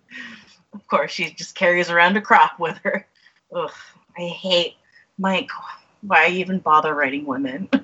[0.73, 3.07] Of course, she just carries around a crop with her.
[3.55, 3.71] Ugh,
[4.17, 4.75] I hate
[5.17, 5.49] Mike.
[6.01, 7.69] Why even bother writing women?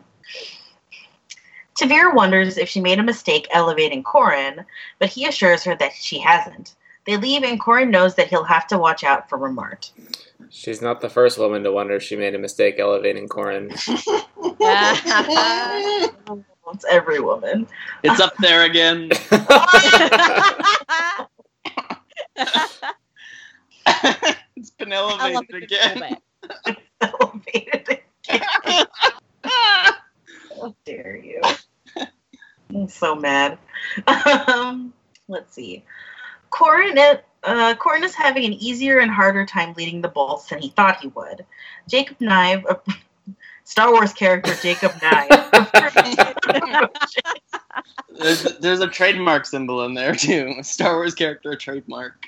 [1.76, 4.66] Tavir wonders if she made a mistake elevating Corran,
[5.00, 6.76] but he assures her that she hasn't.
[7.06, 9.92] They leave, and Corran knows that he'll have to watch out for Remart.
[10.50, 13.72] She's not the first woman to wonder if she made a mistake elevating Corran.
[16.74, 17.68] It's every woman.
[18.04, 19.10] It's up there again.
[24.56, 26.18] it's been I love elevated the good again.
[26.62, 26.78] callback.
[27.02, 28.02] Elevated.
[30.66, 31.40] How dare you?
[32.74, 33.60] I'm so mad.
[34.48, 34.94] Um,
[35.28, 35.84] let's see.
[36.50, 36.98] Corran,
[37.44, 41.00] uh, Corran is having an easier and harder time leading the bolts than he thought
[41.00, 41.46] he would.
[41.88, 42.78] Jacob Nive, uh,
[43.64, 45.30] Star Wars character Jacob Nive.
[48.18, 50.64] There's, there's a trademark symbol in there too.
[50.64, 52.26] Star Wars character trademark.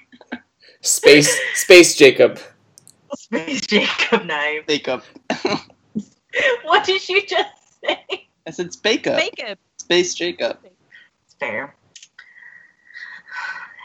[0.82, 2.40] Space, Space Jacob.
[3.16, 4.68] Space Jacob Nive.
[4.68, 5.02] Jacob.
[6.66, 7.50] What did you just
[7.84, 8.27] say?
[8.48, 9.20] I said spake up.
[9.20, 9.60] Jacob.
[9.76, 10.60] Space Jacob.
[10.64, 11.76] It's fair.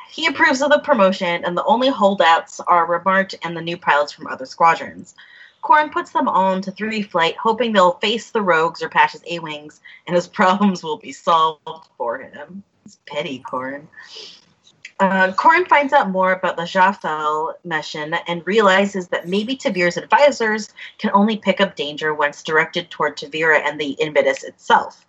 [0.09, 4.12] He approves of the promotion, and the only holdouts are Remart and the new pilots
[4.12, 5.16] from other squadrons.
[5.64, 9.81] Corran puts them all into 3D flight, hoping they'll face the rogues or Pash's A-Wings,
[10.07, 12.62] and his problems will be solved for him.
[12.85, 13.87] It's petty, Corran.
[15.03, 15.33] Uh,
[15.69, 21.38] finds out more about the Jafel mission and realizes that maybe Tavir's advisors can only
[21.38, 25.05] pick up danger once directed toward Tavira and the Invitus itself.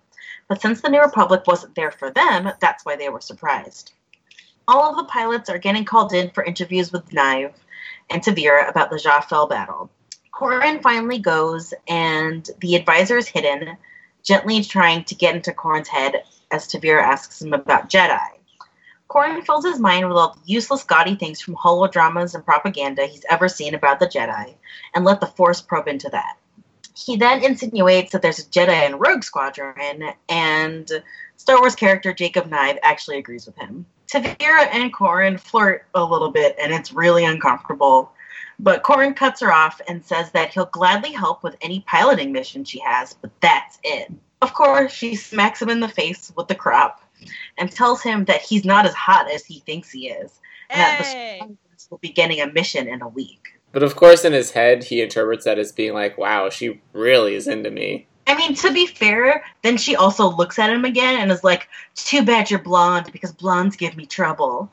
[0.47, 3.93] But since the New Republic wasn't there for them, that's why they were surprised.
[4.67, 7.53] All of the pilots are getting called in for interviews with Nive
[8.09, 9.91] and Tavira about the Jafel battle.
[10.33, 13.77] Corran finally goes, and the advisor is hidden,
[14.23, 18.39] gently trying to get into Corran's head as Tavira asks him about Jedi.
[19.13, 23.25] Corran fills his mind with all the useless, gaudy things from holodramas and propaganda he's
[23.29, 24.55] ever seen about the Jedi,
[24.95, 26.37] and let the Force probe into that.
[26.95, 30.91] He then insinuates that there's a Jedi and Rogue Squadron, and
[31.37, 33.85] Star Wars character Jacob Nive actually agrees with him.
[34.07, 38.11] Tavira and Corran flirt a little bit, and it's really uncomfortable.
[38.59, 42.63] But Corran cuts her off and says that he'll gladly help with any piloting mission
[42.63, 44.11] she has, but that's it.
[44.41, 46.99] Of course, she smacks him in the face with the crop
[47.57, 50.97] and tells him that he's not as hot as he thinks he is, and that
[50.99, 51.41] the Hey.
[51.89, 53.59] Will be getting a mission in a week.
[53.71, 57.35] But of course, in his head, he interprets that as being like, wow, she really
[57.35, 58.07] is into me.
[58.25, 61.67] I mean, to be fair, then she also looks at him again and is like,
[61.95, 64.71] "Too bad you're blonde because blondes give me trouble."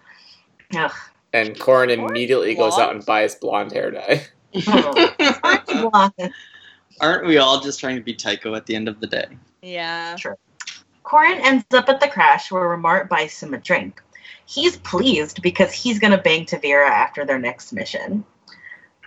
[0.75, 0.93] Ugh.
[1.33, 4.27] And Corran Corran's immediately goes out and buys blonde hair dye.
[4.67, 6.11] Oh.
[7.01, 9.27] Aren't we all just trying to be Tycho at the end of the day?
[9.63, 10.17] Yeah.
[11.05, 14.03] Corran ends up at the crash where Remart buys him a drink.
[14.47, 18.25] He's pleased because he's going to bang Tavira after their next mission.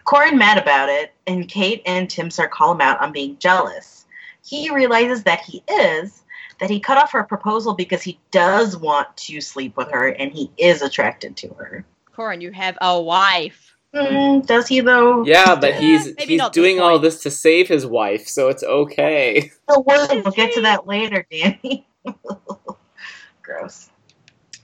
[0.06, 4.06] Corran mad about it, and Kate and Tim start call him out on being jealous.
[4.46, 6.24] He realizes that he is,
[6.60, 10.32] that he cut off her proposal because he does want to sleep with her and
[10.32, 11.86] he is attracted to her.
[12.16, 13.73] Corran, you have a wife.
[13.94, 15.24] Hmm, does he though?
[15.24, 19.52] Yeah, but he's Maybe he's doing all this to save his wife, so it's okay.
[19.70, 20.12] So what?
[20.12, 21.88] We'll get to that later, Danny.
[23.42, 23.90] Gross.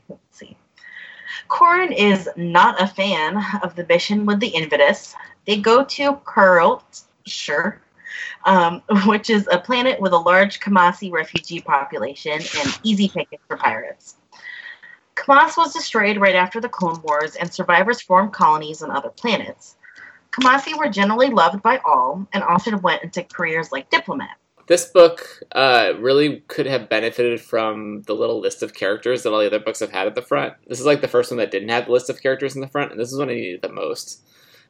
[0.10, 0.58] Let's see.
[1.48, 5.16] Corran is not a fan of the mission with the Invitus.
[5.46, 7.82] They go to Kurlt, sure,
[8.46, 13.56] um, which is a planet with a large Kamasi refugee population and easy pickings for
[13.56, 14.18] pirates.
[15.20, 19.76] Kamas was destroyed right after the Clone Wars, and survivors formed colonies on other planets.
[20.32, 24.38] Kamasi were generally loved by all and often went into careers like diplomat.
[24.68, 29.40] This book uh, really could have benefited from the little list of characters that all
[29.40, 30.54] the other books have had at the front.
[30.68, 32.68] This is like the first one that didn't have the list of characters in the
[32.68, 34.24] front, and this is one I needed the most.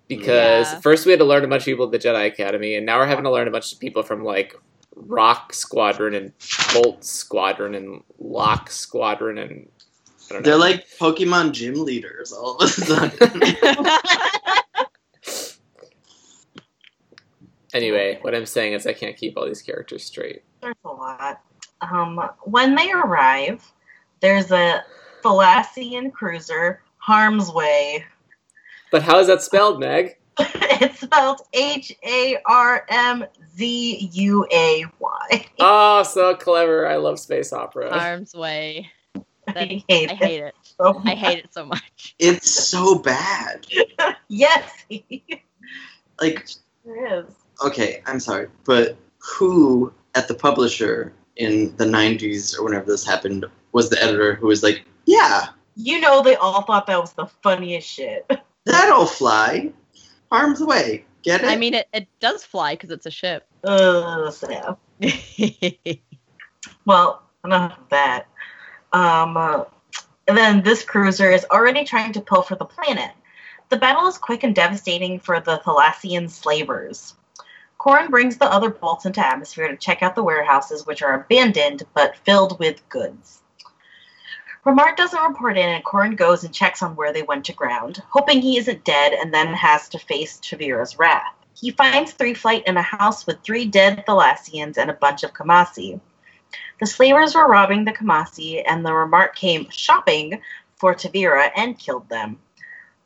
[0.08, 0.80] Because Yeah.
[0.80, 2.98] first we had to learn a bunch of people at the Jedi Academy, and now
[2.98, 4.56] we're having to learn a bunch of people from like
[4.96, 6.32] Rock Squadron and
[6.74, 9.68] Bolt Squadron and Lock Squadron and
[10.30, 10.50] I don't know.
[10.50, 13.56] They're like Pokemon gym leaders all of a sudden.
[17.74, 20.44] Anyway, what I'm saying is I can't keep all these characters straight.
[20.62, 21.42] There's a lot.
[21.82, 23.63] Um, when they arrive,
[24.22, 24.84] there's a
[25.24, 28.06] Thalassian cruiser, Harm's Way.
[28.92, 30.18] But how is that spelled, Meg?
[30.39, 33.24] it's spelled H A R M
[33.56, 35.46] Z U A Y.
[35.60, 36.88] Oh, so clever.
[36.88, 37.94] I love space opera.
[37.96, 38.89] Harm's way.
[39.60, 40.17] That- I hate I it.
[40.17, 40.56] hate it.
[40.63, 42.15] so I hate it so much.
[42.19, 43.65] it's so bad.
[44.32, 44.69] Yes,
[46.22, 46.48] Like,
[46.86, 47.26] there is.
[47.65, 53.45] okay, I'm sorry, but who at the publisher in the 90s or whenever this happened
[53.72, 57.26] was the editor who was like, yeah, You know, they all thought that was the
[57.41, 58.30] funniest shit.
[58.65, 59.72] that'll fly.
[60.32, 61.06] Arms away.
[61.24, 61.48] Get it?
[61.50, 63.48] I mean, it, it does fly because it's a ship.
[63.63, 64.78] Ugh, so.
[66.86, 68.28] Well, enough of that.
[68.91, 69.65] Um,
[70.28, 73.12] then this cruiser is already trying to pilfer the planet.
[73.69, 77.13] The battle is quick and devastating for the Thalassian slavers.
[77.80, 81.84] Corran brings the other bolts into atmosphere to check out the warehouses, which are abandoned
[81.93, 83.41] but filled with goods.
[84.65, 88.04] Remart doesn't report in, and Corran goes and checks on where they went to ground,
[88.10, 91.34] hoping he isn't dead and then has to face Tavira's wrath.
[91.54, 95.34] He finds Three Flight in a house with three dead Thalassians and a bunch of
[95.34, 96.02] Caamasi.
[96.80, 100.42] The slavers were robbing the Caamasi, and the Remart came shopping
[100.76, 102.39] for Tavira and killed them.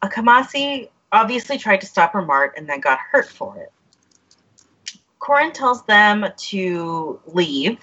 [0.01, 3.71] A Caamasi obviously tried to stop Remart and then got hurt for it.
[5.19, 7.79] Corran tells them to leave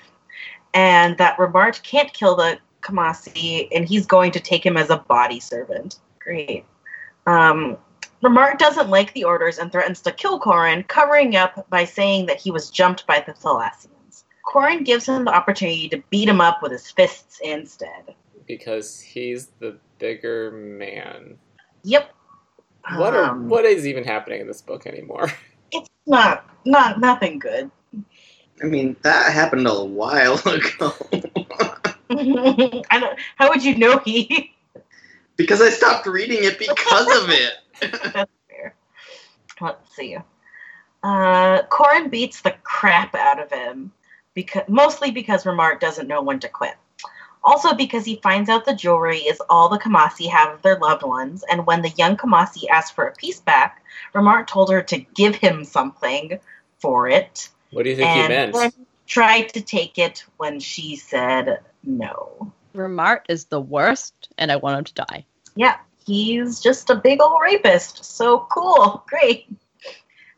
[0.75, 4.99] and that Remart can't kill the Caamasi and he's going to take him as a
[4.99, 5.99] body servant.
[6.19, 6.65] Great.
[7.27, 7.79] Um,
[8.23, 12.39] Remart doesn't like the orders and threatens to kill Corran, covering up by saying that
[12.39, 13.89] he was jumped by the Thalassians.
[14.47, 18.15] Corran gives him the opportunity to beat him up with his fists instead.
[18.47, 21.37] because he's the bigger man.
[21.85, 22.13] Yep.
[22.97, 25.31] What are Um, what is even happening in this book anymore?
[25.73, 27.71] It's not not nothing good.
[28.61, 30.93] I mean, that happened a while ago.
[32.11, 34.53] I don't, how would you know he?
[35.37, 37.53] because I stopped reading it because of it.
[38.13, 38.75] That's fair.
[39.61, 40.17] Let's see.
[41.05, 43.93] Uh, Corran beats the crap out of him
[44.35, 46.75] because mostly because Remart doesn't know when to quit.
[47.43, 51.03] Also because he finds out the jewelry is all the Caamasi have of their loved
[51.03, 53.83] ones, and when the young Caamasi asked for a piece back,
[54.15, 56.39] Remart told her to give him something
[56.79, 58.55] for it, What do you think he meant?
[58.55, 58.73] then
[59.07, 62.53] tried to take it when she said no.
[62.75, 65.27] Remart is the worst, and I want him to die.
[65.57, 68.05] Yeah, he's just a big old rapist.
[68.05, 69.05] So cool.
[69.09, 69.47] Great.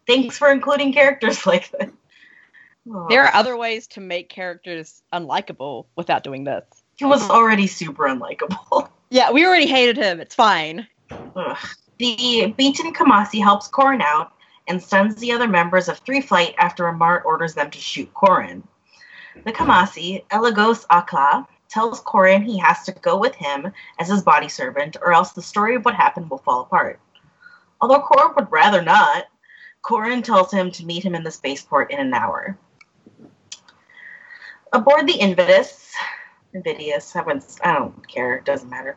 [0.07, 1.93] Thanks for including characters like that.
[2.85, 6.65] There are other ways to make characters unlikable without doing this.
[6.97, 7.33] he was uh-huh.
[7.33, 8.89] already super unlikable.
[9.13, 10.21] Yeah, we already hated him.
[10.21, 10.87] It's fine.
[11.11, 11.59] Ugh.
[11.99, 14.33] The beaten Caamasi helps Corran out
[14.67, 18.63] and stuns the other members of Three Flight after Remart orders them to shoot Corran.
[19.45, 24.49] The Caamasi, Elegos A'Kla, tells Corran he has to go with him as his body
[24.49, 26.99] servant, or else the story of what happened will fall apart.
[27.83, 29.27] Although Corran would rather not,
[29.83, 32.57] Corran tells him to meet him in the spaceport in an hour.
[34.75, 35.93] Aboard the Invidious,
[36.55, 37.21] Invidious, I,
[37.63, 38.97] I don't care, it doesn't matter.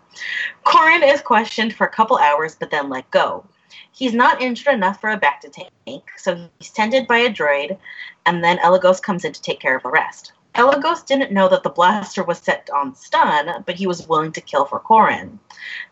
[0.66, 3.46] Corran is questioned for a couple hours, but then let go.
[3.92, 7.78] He's not injured enough for a bacta tank, so he's tended by a droid,
[8.26, 10.32] and then Elegos comes in to take care of the rest.
[10.56, 14.40] Elegos didn't know that the blaster was set on stun, but he was willing to
[14.40, 15.38] kill for Corran.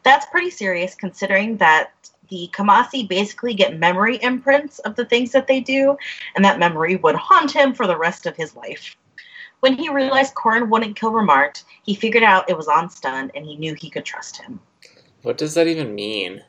[0.03, 1.91] That's pretty serious considering that
[2.29, 5.97] the Caamasi basically get memory imprints of the things that they do,
[6.37, 8.95] and that memory would haunt him for the rest of his life.
[9.63, 13.45] When he realized Corran wouldn't kill Remart, he figured out it was on stun, and
[13.45, 14.59] he knew he could trust him.
[15.21, 16.43] What does that even mean?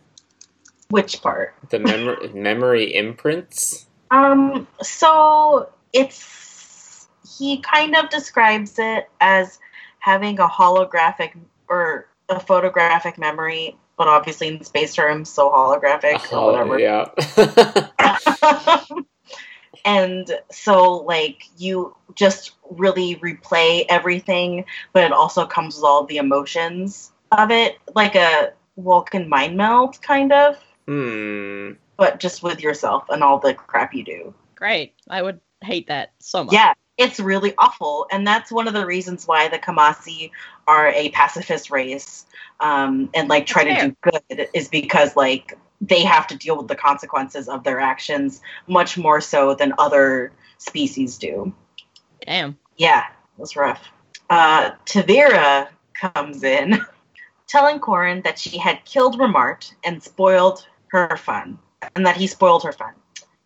[0.91, 1.55] Which part?
[1.69, 3.87] The mem- memory imprints?
[4.11, 7.07] Um, so it's
[7.39, 9.61] he kind of describes it as
[10.01, 11.39] having a holographic
[11.69, 16.81] or a photographic memory, but obviously in space terms, so holographic or Oh, whatever.
[16.81, 17.11] yeah.
[19.85, 26.17] and so like you just really replay everything, but it also comes with all the
[26.17, 30.57] emotions of it, like a Vulcan mind meld kind of.
[30.87, 31.73] hmm.
[31.97, 34.35] but just with yourself and all the crap you do.
[34.55, 34.95] Great.
[35.09, 36.53] I would hate that so much.
[36.53, 40.31] Yeah, it's really awful, and that's one of the reasons why the Caamasi
[40.67, 42.27] are a pacifist race,
[42.61, 45.59] um, and like try That's to do good is because like
[45.89, 50.33] they have to deal with the consequences of their actions much more so than other
[50.59, 51.53] species do.
[52.27, 52.59] Damn.
[52.77, 53.89] Yeah, it was rough.
[54.31, 56.85] Uh, Tavira comes in,
[57.47, 61.59] telling Corran that she had killed Remart and spoiled her fun,
[61.95, 62.95] and that he spoiled her fun.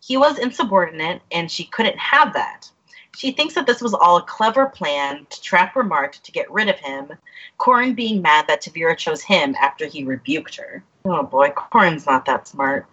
[0.01, 2.69] He was insubordinate, and she couldn't have that.
[3.17, 6.69] She thinks that this was all a clever plan to trap Remart to get rid
[6.69, 7.11] of him,
[7.59, 10.83] Corran being mad that Tavira chose him after he rebuked her.
[11.05, 12.85] Oh boy, Corran's not that smart.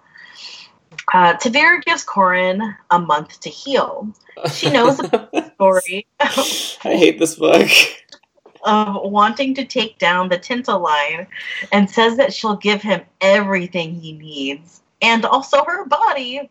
[1.12, 4.08] Uh, Tavira gives Corran a month to heal.
[4.52, 7.68] She knows the story I hate this book.
[8.64, 11.26] of wanting to take down the Tinta line
[11.72, 16.50] and says that she'll give him everything he needs and also her body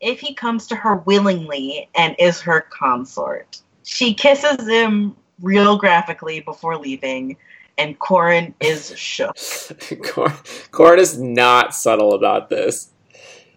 [0.00, 3.60] if he comes to her willingly and is her consort.
[3.84, 7.36] She kisses him real graphically before leaving,
[7.78, 9.36] and Corran is shook.
[10.04, 10.28] Cor-
[10.70, 12.90] Corran is not subtle about this.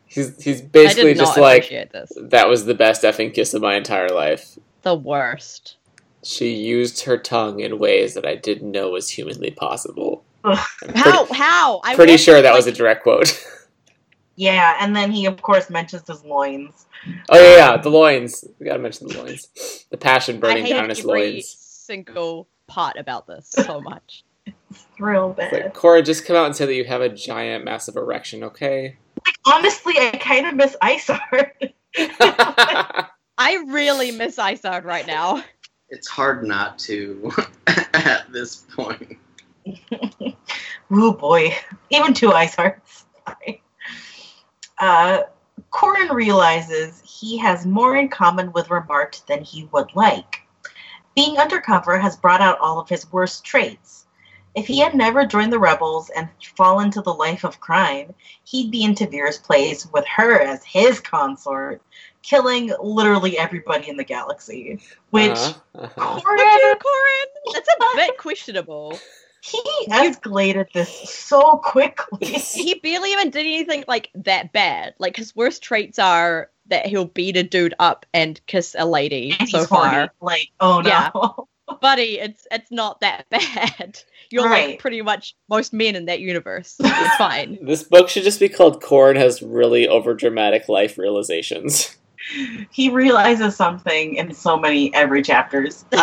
[0.05, 2.11] He's he's basically just like this.
[2.15, 4.57] that was the best effing kiss of my entire life.
[4.81, 5.77] The worst.
[6.23, 10.23] She used her tongue in ways that I didn't know was humanly possible.
[10.43, 10.57] Ugh.
[10.95, 11.25] How?
[11.25, 11.81] pretty, how?
[11.83, 13.43] I'm pretty wish, sure that like, was a direct quote.
[14.39, 16.85] Yeah, and then he, of course, mentions his loins.
[17.29, 18.45] oh yeah, yeah, um, the loins.
[18.59, 19.49] We gotta mention the loins.
[19.89, 21.49] The passion I burning down his every loins.
[21.49, 24.23] single part about this so much.
[24.99, 25.53] Real It's bad.
[25.53, 28.97] like Cora, just come out and say that you have a giant, massive erection, okay?
[29.45, 31.51] Honestly, I kind of miss Isar.
[33.37, 35.43] I really miss Isard right now.
[35.89, 37.31] It's hard not to
[37.67, 39.17] at this point.
[40.93, 41.55] Ooh boy,
[41.89, 43.05] even two ice hearts.
[43.25, 43.61] Sorry.
[44.79, 45.23] Uh,
[45.71, 50.41] Corran realizes he has more in common with Remart than he would like.
[51.17, 54.05] Being undercover has brought out all of his worst traits.
[54.53, 58.13] If he had never joined the rebels and fallen to the life of crime,
[58.43, 61.81] he'd be in Tavira's place with her as his consort,
[62.21, 64.79] killing literally everybody in the galaxy.
[65.09, 66.19] Which Uh-huh, uh-huh.
[66.19, 67.53] Corran, Corran?
[67.53, 68.99] That's a bit questionable.
[69.49, 72.27] He escalated this so quickly.
[72.27, 74.93] He barely even did anything like that bad.
[74.99, 79.35] Like his worst traits are that he'll beat a dude up and kiss a lady
[79.39, 79.89] And so he's far.
[79.89, 80.09] horny.
[80.21, 80.89] Like, oh no.
[80.89, 81.11] Yeah.
[81.81, 83.99] Buddy, it's it's not that bad.
[84.29, 84.69] You're Right.
[84.71, 86.75] like pretty much most men in that universe.
[86.79, 87.57] It's fine.
[87.61, 91.95] This book should just be called Corran has really overdramatic life realizations.
[92.71, 95.85] He realizes something in so many every chapters.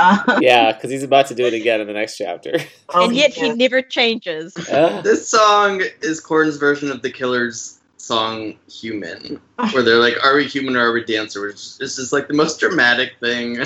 [0.41, 2.59] Yeah, because he's about to do it again in the next chapter.
[2.95, 3.57] oh, and yet he is.
[3.57, 4.57] never changes.
[4.68, 9.41] Uh, This song is Corran's version of the Killers song "Human,"
[9.72, 12.35] where they're like, "Are we human or are we dancer?" Which is just like the
[12.35, 13.57] most dramatic thing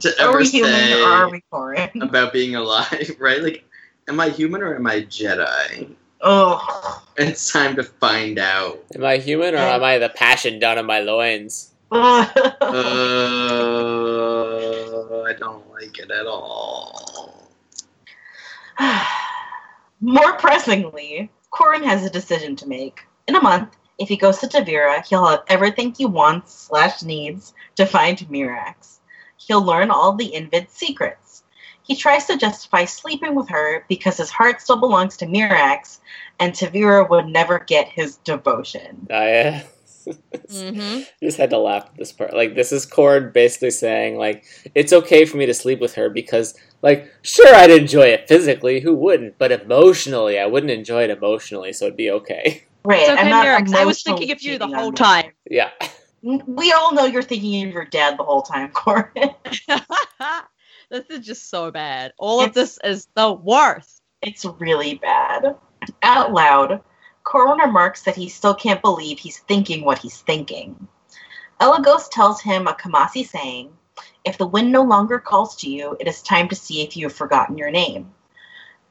[0.00, 2.02] to are ever we human say or are we Corran?
[2.02, 3.42] about being alive, right?
[3.42, 3.64] Like,
[4.08, 5.94] am I human or am I Jedi?
[6.20, 7.02] Oh.
[7.16, 8.82] It's time to find out.
[8.94, 11.71] am I human or am I the passion down in my loins?
[11.94, 12.26] Uh,
[15.26, 17.50] I don't like it at all.
[20.00, 23.04] More pressingly, Corran has a decision to make.
[23.28, 27.52] In a month, if he goes to Tavira, he'll have everything he wants slash needs
[27.76, 29.00] to find Mirax.
[29.36, 31.44] He'll learn all the Invid secrets.
[31.82, 35.98] He tries to justify sleeping with her because his heart still belongs to Mirax,
[36.40, 39.08] and Tavira would never get his devotion.
[39.10, 39.60] I uh,
[40.50, 42.34] hmm just had to laugh at this part.
[42.34, 44.44] Like, this is Corran basically saying, like,
[44.74, 48.80] it's okay for me to sleep with her because, like, sure, I'd enjoy it physically.
[48.80, 49.38] Who wouldn't?
[49.38, 52.64] But emotionally, I wouldn't enjoy it emotionally, so it'd be okay.
[52.84, 53.00] Right.
[53.00, 55.30] It's okay, I'm not I was thinking of you the whole time.
[55.48, 55.70] Yeah.
[56.22, 59.34] We all know you're thinking of your dad the whole time, Corran.
[60.90, 62.12] this is just so bad.
[62.18, 64.02] All of this is the worst.
[64.22, 65.56] It's really bad.
[66.02, 66.80] Out loud,
[67.24, 70.88] Corran remarks that he still can't believe he's thinking what he's thinking.
[71.60, 73.72] Elegos tells him a Caamasi saying,
[74.24, 77.06] If the wind no longer calls to you, it is time to see if you
[77.06, 78.12] have forgotten your name.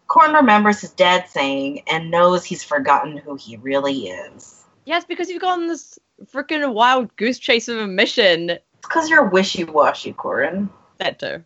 [0.08, 4.66] Corran remembers his dad saying and knows he's forgotten who he really is.
[4.86, 6.00] Yes, because you've gone this
[6.34, 8.50] freaking wild goose chase of a mission.
[8.50, 10.70] It's because you're wishy washy, Corran.
[10.98, 11.44] That too.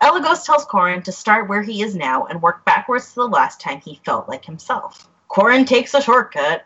[0.00, 3.60] Elegos tells Corran to start where he is now and work backwards to the last
[3.60, 5.08] time he felt like himself.
[5.30, 6.64] Corran takes a shortcut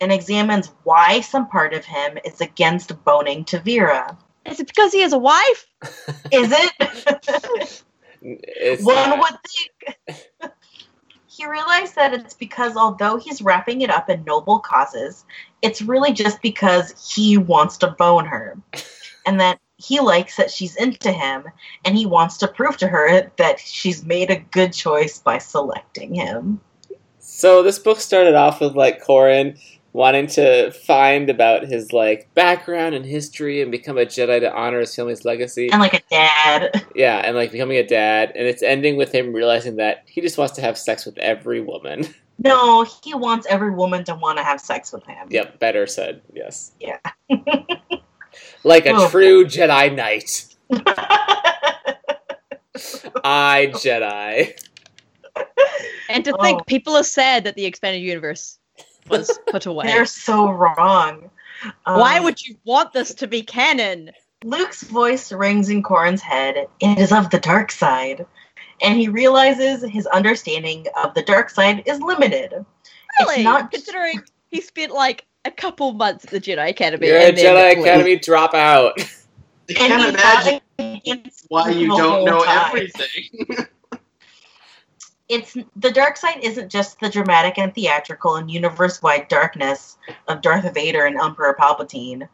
[0.00, 4.16] and examines why some part of him is against boning Tavira.
[4.46, 5.66] Is it because he has a wife?
[6.32, 7.82] Is it?
[8.22, 10.52] It's One would think.
[11.26, 15.24] he realized that it's because although he's wrapping it up in noble causes,
[15.62, 18.58] it's really just because he wants to bone her.
[19.26, 21.44] And that he likes that she's into him,
[21.84, 26.14] and he wants to prove to her that she's made a good choice by selecting
[26.14, 26.60] him.
[27.40, 29.58] So this book started off with like Corran
[29.94, 34.80] wanting to find about his like background and history and become a Jedi to honor
[34.80, 35.70] his family's legacy.
[35.72, 36.84] And like a dad.
[36.94, 40.36] Yeah, and like becoming a dad, and it's ending with him realizing that he just
[40.36, 42.04] wants to have sex with every woman.
[42.42, 45.28] No, he wants every woman to want to have sex with him.
[45.30, 46.22] yep, better said.
[46.32, 46.96] Yes, Yeah.
[48.64, 49.10] like a Oh.
[49.10, 50.46] true Jedi Knight.
[53.22, 54.54] I Jedi.
[56.08, 56.64] And to think, Oh.
[56.64, 58.58] people are sad that the expanded universe
[59.08, 59.86] was put away.
[59.86, 61.30] They're so wrong.
[61.84, 64.10] Why Um, would you want this to be canon?
[64.44, 66.66] Luke's voice rings in Corran's head.
[66.80, 68.26] It is of the dark side.
[68.82, 72.52] And he realizes his understanding of the dark side is limited.
[73.20, 73.34] Really?
[73.36, 77.06] It's not Considering he spent like a couple months at the Jedi Academy.
[77.08, 77.80] You're a and then Jedi left.
[77.80, 78.92] Academy dropout.
[79.68, 82.66] I can't imagine why you don't know time.
[82.68, 83.66] everything.
[85.30, 89.96] It's the dark side isn't just the dramatic and theatrical and universe-wide darkness
[90.28, 92.28] of Darth Vader and Emperor Palpatine,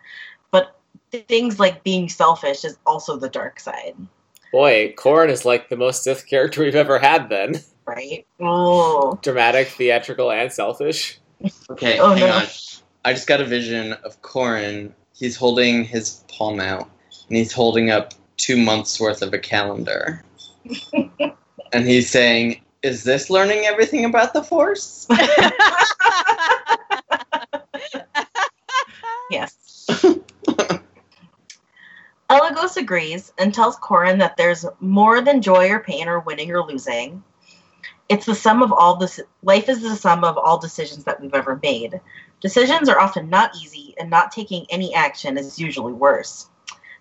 [0.51, 0.81] but
[1.13, 3.95] things like being selfish is also the dark side,
[4.53, 7.29] Boy, Corran is like the most Sith character we've ever had.
[7.29, 8.27] Then right?
[8.41, 11.19] Oh, dramatic, theatrical, and selfish.
[11.71, 12.37] Okay, Oh, hang no.
[12.37, 12.45] on.
[13.05, 14.93] I just got a vision of Corran.
[15.15, 16.91] He's holding his palm out,
[17.29, 20.23] and he's holding up two months worth of a calendar.
[21.73, 25.09] and he's saying, Is this learning everything about the Force?
[29.29, 29.89] yes.
[32.31, 36.63] Elegos agrees and tells Corran that there's more than joy or pain or winning or
[36.63, 37.25] losing.
[38.09, 39.19] It's the sum of all this.
[39.43, 42.01] Life is the sum of all decisions that we've ever made.
[42.41, 46.51] Decisions are often not easy, and not taking any action is usually worse.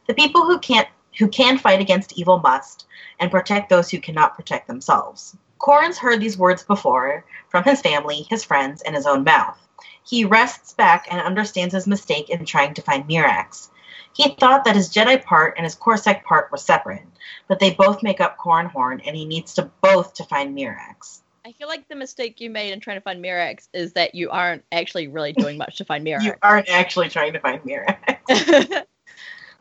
[0.07, 0.87] The people who can't,
[1.19, 2.87] who can fight against evil must,
[3.19, 5.37] and protect those who cannot protect themselves.
[5.65, 9.57] Corran's heard these words before from his family, his friends, and his own mouth.
[10.03, 13.69] He rests back and understands his mistake in trying to find Mirax.
[14.13, 17.07] He thought that his Jedi part and his CorSec part were separate,
[17.47, 21.21] but they both make up Corran Horn, and he needs to both to find Mirax.
[21.43, 24.29] I feel like the mistake you made in trying to find Mirax is that you
[24.29, 26.21] aren't actually really doing much to find Mirax.
[26.25, 28.83] You aren't actually trying to find Mirax.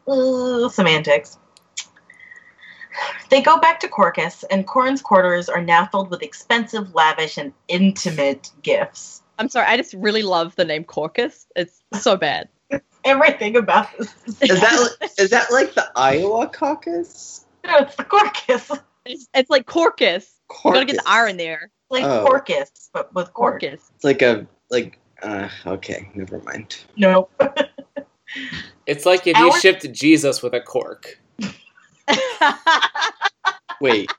[0.10, 1.38] Ooh, semantics.
[3.30, 7.52] They go back to Courkrus, and Corran's quarters are now filled with expensive, lavish, and
[7.68, 9.22] intimate gifts.
[9.38, 11.46] I'm sorry, I just really love the name Courkrus.
[11.56, 12.48] It's so bad.
[13.04, 17.44] Everything about this is, Is that is that like the Iowa caucus?
[17.66, 18.70] no, it's the Corcus.
[19.04, 20.30] It's, it's like Corcus.
[20.64, 21.12] You gotta get the Caucus.
[21.14, 21.70] R in there.
[21.90, 22.24] Like Oh.
[22.24, 23.60] Corcus, but with cork.
[23.60, 23.90] Corcus.
[23.96, 24.98] It's like a like.
[25.22, 26.76] Uh, okay, never mind.
[26.96, 27.28] No.
[28.86, 31.18] It's like if Our- you shipped Jesus with a cork.
[33.80, 34.10] Wait,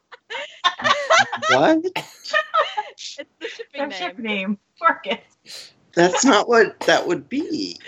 [1.51, 1.79] what?
[1.85, 3.97] it's the shipping Their name.
[3.97, 4.57] ship name.
[4.79, 5.71] Corcus.
[5.93, 7.79] That's not what that would be.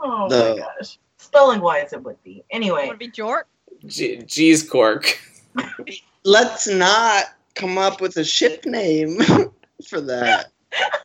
[0.00, 0.98] Oh The- my gosh.
[1.18, 2.44] Spelling wise, it would be.
[2.50, 3.44] Anyway, It Would be Jork?
[3.86, 5.18] G- G's cork.
[6.24, 7.24] Let's not
[7.54, 9.18] come up with a ship name
[9.88, 10.52] for that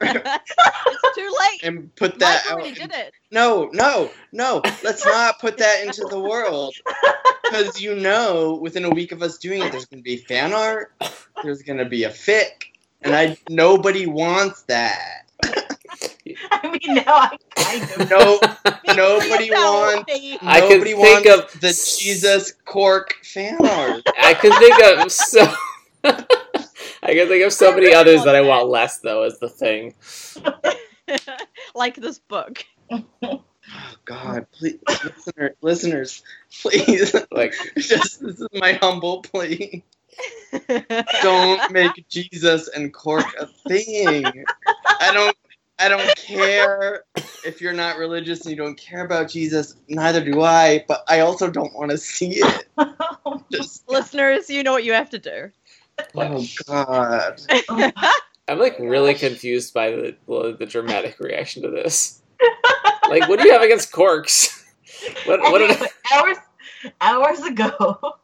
[0.02, 1.64] it's too late.
[1.64, 2.54] and put Mike that out.
[2.54, 3.14] already did it.
[3.32, 4.62] No, no, no.
[4.84, 6.74] Let's not put that into the world.
[7.44, 10.54] Because you know, within a week of us doing it, there's going to be fan
[10.54, 10.94] art,
[11.44, 12.66] there's going to be a fic,
[13.02, 15.24] and I nobody wants that.
[16.52, 18.08] I mean, no, I kind of.
[18.08, 18.40] No,
[18.96, 20.14] nobody wants.
[20.14, 20.38] thing.
[20.44, 24.04] I can nobody think wants of- the Jesus cork fan art.
[24.22, 25.52] I can think of so.
[27.10, 29.40] I can think of so I many really others that I want less, though, is
[29.40, 29.96] the thing.
[31.76, 32.64] like this book.
[32.92, 33.42] Oh
[34.06, 36.24] God, please, listener, listeners,
[36.62, 39.84] please, Like, just this is my humble plea.
[41.22, 44.46] Don't make Jesus and cork a thing.
[45.00, 45.36] I don't.
[45.82, 47.06] I don't care
[47.46, 49.76] if you're not religious and you don't care about Jesus.
[49.88, 50.84] Neither do I.
[50.90, 52.68] But I also don't want to see it.
[53.50, 55.52] Just Listeners, you know what you have to do.
[56.16, 57.42] Oh God.
[58.48, 62.22] I'm like really confused by the the, the dramatic reaction to this.
[63.10, 64.56] Like, what do you have against corks?
[65.26, 66.38] What what did Anyway, hours
[67.00, 68.18] hours ago,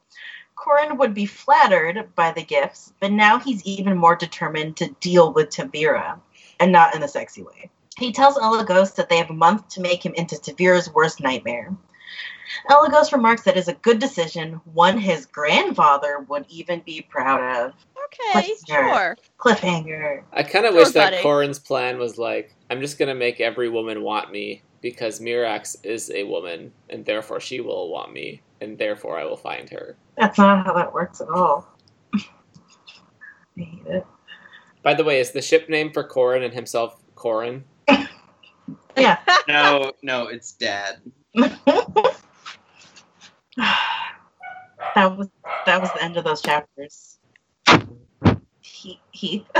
[0.57, 5.31] Corran would be flattered by the gifts, but now he's even more determined to deal
[5.31, 6.19] with Tavira,
[6.59, 7.69] and not in a sexy way.
[7.97, 11.73] He tells Elegos that they have a month to make him into Tavira's worst nightmare.
[12.69, 17.73] Elegos remarks that is a good decision, one his grandfather would even be proud of.
[18.05, 18.67] Okay, Cliffhanger.
[18.67, 19.17] sure.
[19.39, 20.23] Cliffhanger.
[20.33, 21.13] I kind of Sure, wish that.
[21.23, 26.11] Corran's plan was like, I'm just gonna make every woman want me because Mirax is
[26.11, 29.97] a woman, and therefore she will want me, and therefore I will find her.
[30.17, 31.67] That's not how that works at all.
[32.13, 32.19] I
[33.57, 34.05] hate it.
[34.83, 37.63] By the way, is the ship name for Corran and himself Corran?
[38.97, 39.17] Yeah.
[39.47, 40.99] No, no, it's dad.
[43.57, 45.29] that was
[45.65, 47.19] that was the end of those chapters.
[48.61, 49.45] He, Heath.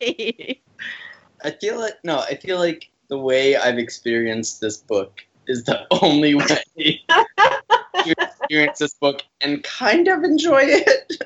[0.00, 5.86] I feel like no, I feel like the way I've experienced this book is the
[6.02, 6.44] only way
[6.78, 11.22] to experience this book and kind of enjoy it.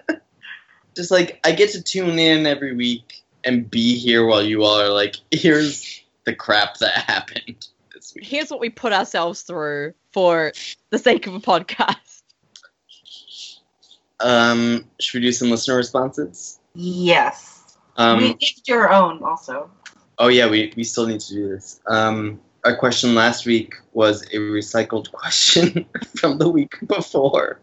[0.94, 4.80] Just like I get to tune in every week and be here while you all
[4.80, 7.66] are like, here's the crap that happened.
[8.20, 10.52] Here's what we put ourselves through for
[10.90, 12.22] the sake of a podcast.
[14.20, 16.60] Um, should we do some listener responses?
[16.74, 17.76] Yes.
[17.96, 19.70] Um, we did your own also.
[20.18, 21.80] Oh yeah, we, we still need to do this.
[21.88, 25.84] Um, our question last week was a recycled question
[26.16, 27.58] from the week before,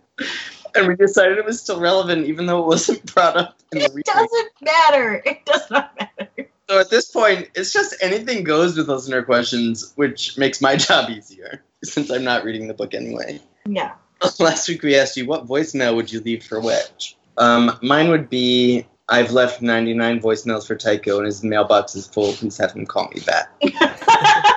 [0.76, 3.86] and we decided it was still relevant even though it wasn't brought up in the
[3.86, 4.14] It reading.
[4.14, 5.22] doesn't matter.
[5.26, 6.50] It does not matter.
[6.70, 11.09] So at this point, it's just anything goes with listener questions, which makes my job
[11.09, 13.41] easier since I'm not reading the book anyway.
[13.65, 13.93] Yeah.
[14.39, 17.17] Last week we asked you what voicemail would you leave for which.
[17.38, 22.34] Um, mine would be I've left 99 voicemails for Tycho and his mailbox is full.
[22.34, 23.49] Please have him call me back.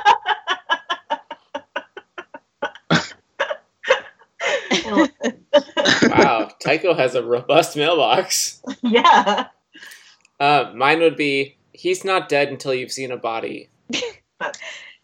[6.02, 8.60] Wow, Tycho has a robust mailbox.
[8.82, 9.46] yeah.
[10.38, 13.68] Uh, mine would be he's not dead until you've seen a body.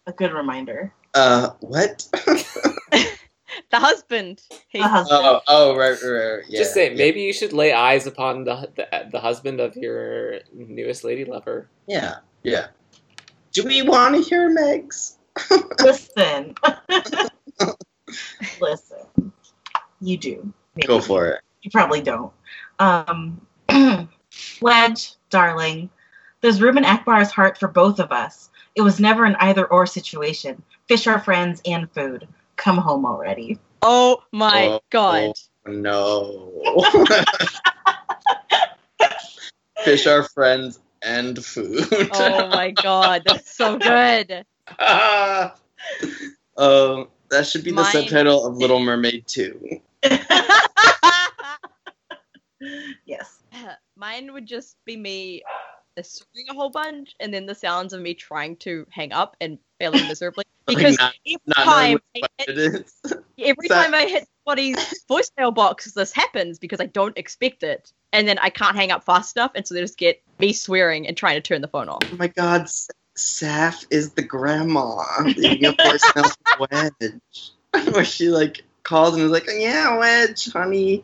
[0.07, 0.93] A good reminder.
[1.13, 2.07] Uh, what?
[3.71, 4.41] The husband.
[4.73, 5.21] The husband.
[5.23, 6.43] Oh, oh, right, right, right.
[6.47, 6.97] Yeah, Just say yeah.
[6.97, 11.69] maybe you should lay eyes upon the, the the husband of your newest lady lover.
[11.87, 12.67] Yeah, yeah.
[13.51, 15.15] Do we want to hear Megs?
[15.83, 16.55] Listen.
[18.61, 19.31] Listen.
[20.01, 20.53] You do.
[20.75, 20.87] Maybe.
[20.87, 21.41] Go for it.
[21.61, 22.31] You probably don't.
[22.79, 23.41] Um,
[24.61, 25.89] Wedge, darling,
[26.41, 28.49] there's room in Ackbar's heart for both of us.
[28.75, 30.61] It was never an either or situation.
[30.87, 32.27] Fish are friends and food.
[32.55, 33.59] Come home already.
[33.81, 35.33] oh my Oh, god.
[35.65, 36.83] No.
[39.83, 41.85] Fish are friends and food.
[42.13, 43.23] Oh my god.
[43.25, 44.45] That's so good.
[44.79, 45.51] Oh,
[47.29, 49.79] that should be the Mine- subtitle of Little Mermaid 2.
[53.05, 53.41] Yes.
[53.95, 55.41] Mine would just be me
[55.99, 59.59] assuming a whole bunch and then the sounds of me trying to hang up and
[59.79, 60.43] failing miserably.
[60.67, 62.93] Because not- every Not time I hit, it is.
[63.39, 67.91] every That- time I hit somebody's voicemail box, this happens because I don't expect it.
[68.13, 71.07] And then I can't hang up fast enough, and so they just get me swearing
[71.07, 72.01] and trying to turn the phone off.
[72.11, 77.91] Oh my god, S- Saf is the grandma leaving a voicemail Wedge.
[77.93, 81.03] Where she like called and was like, Yeah, Wedge, honey.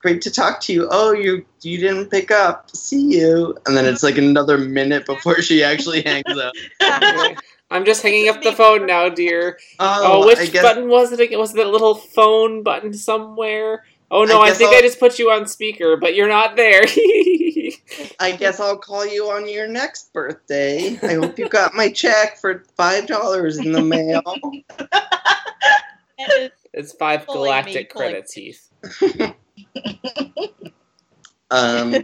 [0.00, 0.88] Great to talk to you.
[0.90, 2.70] Oh, you you didn't pick up.
[2.74, 3.56] See you.
[3.66, 6.52] And then it's like another minute before she actually hangs up.
[7.70, 9.58] I'm just hanging up the phone now, dear.
[9.78, 11.20] Oh, Oh, which guess button was it?
[11.20, 11.38] again?
[11.38, 13.84] Was it that little phone button somewhere?
[14.10, 16.56] Oh no, I I, think I'll- I just put you on speaker, but you're not
[16.56, 16.82] there.
[18.20, 20.98] I guess I'll call you on your next birthday.
[21.02, 24.22] I hope you got my check for five dollars in the mail.
[26.72, 28.70] it's five Pulling me, galactic credits, Heath.
[31.50, 31.94] Um.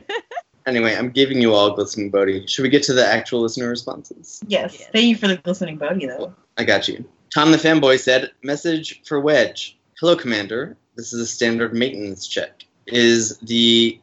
[0.67, 2.47] Anyway, I'm giving you all glistening Bodhi.
[2.47, 4.43] Should we get to the actual listener responses?
[4.47, 4.79] Yes.
[4.79, 4.89] Yes.
[4.93, 6.35] Thank you for the listening, Bodhi, though.
[6.57, 7.05] I got you.
[7.33, 9.77] Tom the fanboy said, "Message for Wedge.
[10.01, 10.77] Hello, Commander.
[10.97, 12.65] This is a standard maintenance check.
[12.87, 14.01] Is the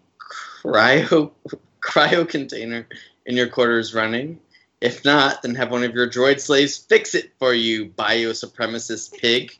[0.63, 1.31] cryo
[1.81, 2.87] cryo container
[3.25, 4.39] in your quarters running?
[4.81, 9.17] If not, then have one of your droid slaves fix it for you, bio supremacist
[9.19, 9.57] pig."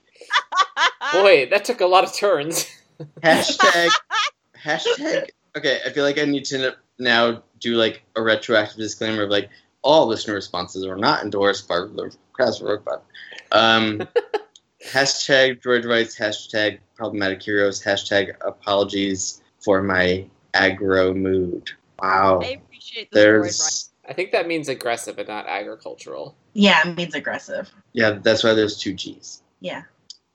[1.14, 2.68] Boy, that took a lot of turns.
[3.24, 3.90] Hashtag
[4.64, 5.30] hashtag.
[5.58, 9.50] Okay, I feel like I need to now do like a retroactive disclaimer of like
[9.82, 13.04] all listener responses are not endorsed by the Crash Robot.
[13.52, 14.08] Um,
[14.86, 16.18] hashtag droid rights.
[16.18, 17.82] Hashtag problematic heroes.
[17.84, 21.72] Hashtag apologies for my aggro mood.
[22.00, 22.42] Wow.
[22.42, 23.42] I appreciate the story, right?
[23.44, 26.36] There's I think that means aggressive and not agricultural.
[26.54, 27.72] Yeah, it means aggressive.
[27.94, 28.12] yeah.
[28.12, 29.42] That's why there's two G's.
[29.60, 29.84] Yeah.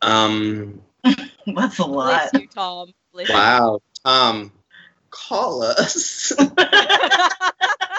[0.03, 0.81] Um.
[1.55, 2.31] That's a lot.
[2.33, 2.93] Bless you, Tom.
[3.13, 3.31] Bless.
[3.31, 3.81] Wow.
[4.05, 4.53] Tom,
[5.11, 6.33] call us.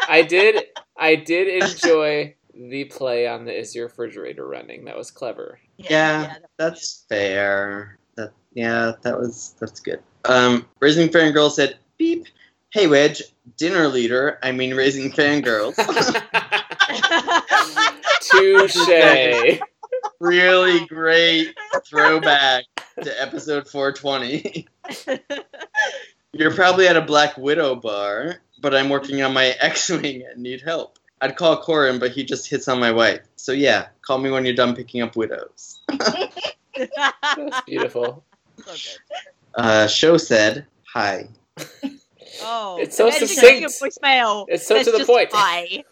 [0.09, 0.63] I did
[0.97, 4.85] I did enjoy the play on the is your refrigerator running.
[4.85, 5.59] That was clever.
[5.77, 7.97] Yeah, that was That's fair.
[8.15, 10.01] That yeah, that was that's good.
[10.25, 12.25] Um, Raising Fair and Girl said, "Beep."
[12.71, 13.21] Hey Wedge,
[13.55, 14.39] dinner leader.
[14.43, 15.75] I mean, raising fangirls.
[18.31, 19.61] Touche.
[20.19, 21.55] really great
[21.85, 22.65] throwback
[23.01, 24.67] to episode 420.
[26.33, 30.61] You're probably at a Black Widow bar, but I'm working on my X-wing and need
[30.61, 30.99] help.
[31.21, 33.21] I'd call Corran, but he just hits on my wife.
[33.35, 35.79] So yeah, call me when you're done picking up widows.
[35.87, 38.23] That's beautiful.
[38.65, 38.73] So.
[39.53, 41.29] Uh, show said hi.
[42.41, 43.99] Oh, It's so imagine getting a succinct.
[44.03, 44.45] voicemail.
[44.49, 45.29] It's so to the point.
[45.33, 45.83] Hi.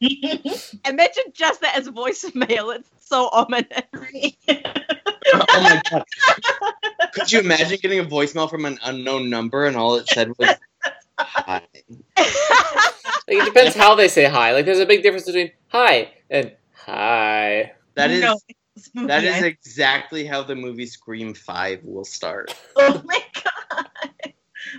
[0.88, 2.74] Imagine just that as voicemail.
[2.74, 3.68] It's so ominous.
[3.94, 6.04] oh my god!
[7.14, 10.54] Could you imagine getting a voicemail from an unknown number and all it said was
[11.18, 11.62] hi?
[12.16, 14.52] Like, it depends how they say hi.
[14.52, 17.72] Like, there's a big difference between hi and hi.
[17.94, 18.22] That is.
[18.22, 19.06] No.
[19.06, 22.54] That is exactly how the movie Scream Five will start.
[22.76, 23.22] oh my
[23.70, 24.31] god.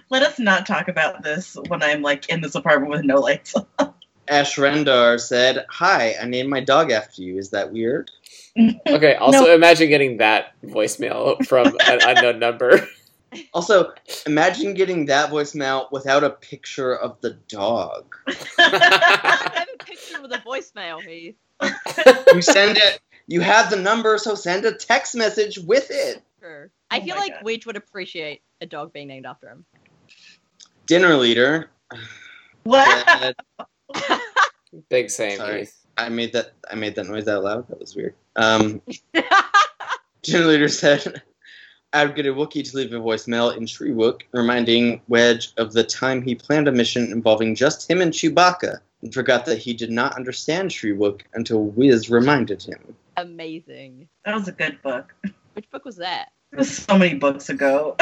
[0.10, 3.56] Let us not talk about this when I'm like in this apartment with no lights.
[3.80, 3.94] on.
[4.30, 7.38] Ash Rendar said, "Hi, I named my dog after you.
[7.38, 8.10] Is that weird?"
[8.88, 9.54] Okay, also No.
[9.56, 12.88] imagine getting that voicemail from an unknown number.
[13.52, 13.92] Also,
[14.28, 18.16] imagine getting that voicemail without a picture of the dog.
[18.28, 21.02] I have a picture with a voicemail.
[21.02, 21.34] Heath.
[22.32, 23.00] You send it.
[23.26, 26.22] You have the number, so send a text message with it.
[26.42, 26.70] Sure.
[26.70, 27.44] Oh I Oh feel like God.
[27.44, 29.66] Wedge would appreciate a dog being named after him.
[30.88, 31.70] Dinner leader.
[32.64, 33.07] what?
[33.20, 34.20] said-
[34.89, 35.68] Big same, Sorry.
[35.97, 36.53] I made that.
[36.72, 37.68] I made that noise out loud.
[37.68, 38.16] That was weird.
[38.36, 38.82] Um,
[40.24, 41.22] Dinner leader said,
[41.93, 45.84] "I would get a Wookiee to leave a voicemail in Shyriiwook, reminding Wedge of the
[45.84, 49.91] time he planned a mission involving just him and Chewbacca, and forgot that he did
[49.91, 54.09] not understand Shyriiwook until Wes reminded him." Amazing.
[54.26, 55.14] That was a good book.
[55.53, 56.32] Which book was that?
[56.54, 57.97] It was so many books ago.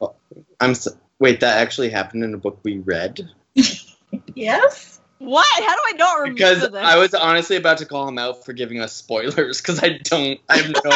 [0.60, 0.90] I'm so,
[1.20, 1.38] wait.
[1.40, 3.30] That actually happened in a book we read
[4.34, 5.00] yes?
[5.18, 5.46] What?
[5.62, 6.74] How do I not remember because this?
[6.74, 10.40] I was honestly about to call him out for giving us spoilers because I don't.
[10.48, 10.80] I have no.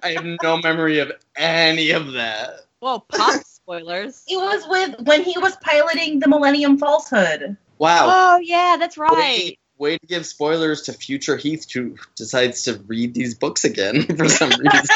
[0.00, 2.66] I have no memory of any of that.
[2.80, 4.22] well, pop spoilers.
[4.28, 7.56] It was with when he was piloting the Millennium Falsehood.
[7.78, 8.06] Wow.
[8.10, 9.12] Oh yeah, that's right.
[9.12, 14.02] Way, way to give spoilers to future Heath who decides to read these books again
[14.16, 14.86] for some reason.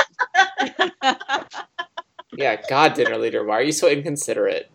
[2.37, 4.71] Yeah, God, dinner leader, why are you so inconsiderate?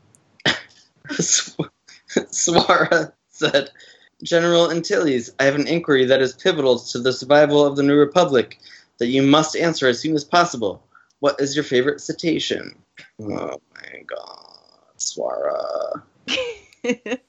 [1.10, 1.58] Sw-
[2.10, 3.72] Swara said,
[4.24, 7.96] General Antilles, I have an inquiry that is pivotal to the survival of the New
[7.96, 8.60] Republic
[9.00, 10.84] that you must answer as soon as possible.
[11.20, 12.78] What is your favorite cetacean?
[13.20, 16.04] Oh my god, Swara.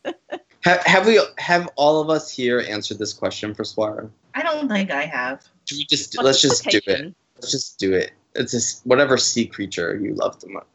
[0.64, 4.11] Ha- have we have all of us here answered this question for Swara?
[4.34, 5.46] I don't think I have.
[5.66, 7.14] Should we just What's let's the just do it.
[7.36, 8.11] Let's just do it.
[8.35, 10.66] It's just whatever sea creature you love the most.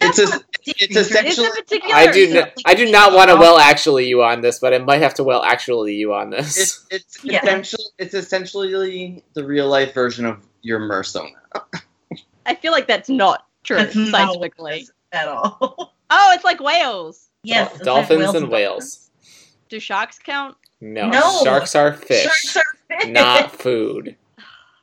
[0.00, 0.96] That's It's a- not it's secret.
[0.96, 1.94] essentially- Is it particular?
[1.94, 2.20] I do.
[2.20, 5.02] is N- I do not want to well actually you on this, but I might
[5.02, 6.56] have to well actually you on this.
[6.58, 7.40] It's it's Yeah.
[7.42, 11.30] essentially it's essentially the real life version of your Mersona.
[12.46, 14.88] I feel like that's not true That's not scientifically.
[15.12, 15.94] at all.
[16.12, 17.28] Oh, it's like whales.
[17.44, 17.68] yes.
[17.68, 18.50] Dol- it's like dolphins and dolphins.
[18.50, 19.10] whales.
[19.68, 20.56] Do sharks count?
[20.80, 21.44] No, No.
[21.44, 23.08] sharks are fish, Sharks are fish.
[23.10, 24.16] not food.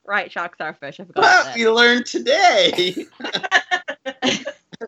[0.08, 1.00] Right, sharks are fish.
[1.00, 1.56] I forgot about What that.
[1.58, 3.06] we learned today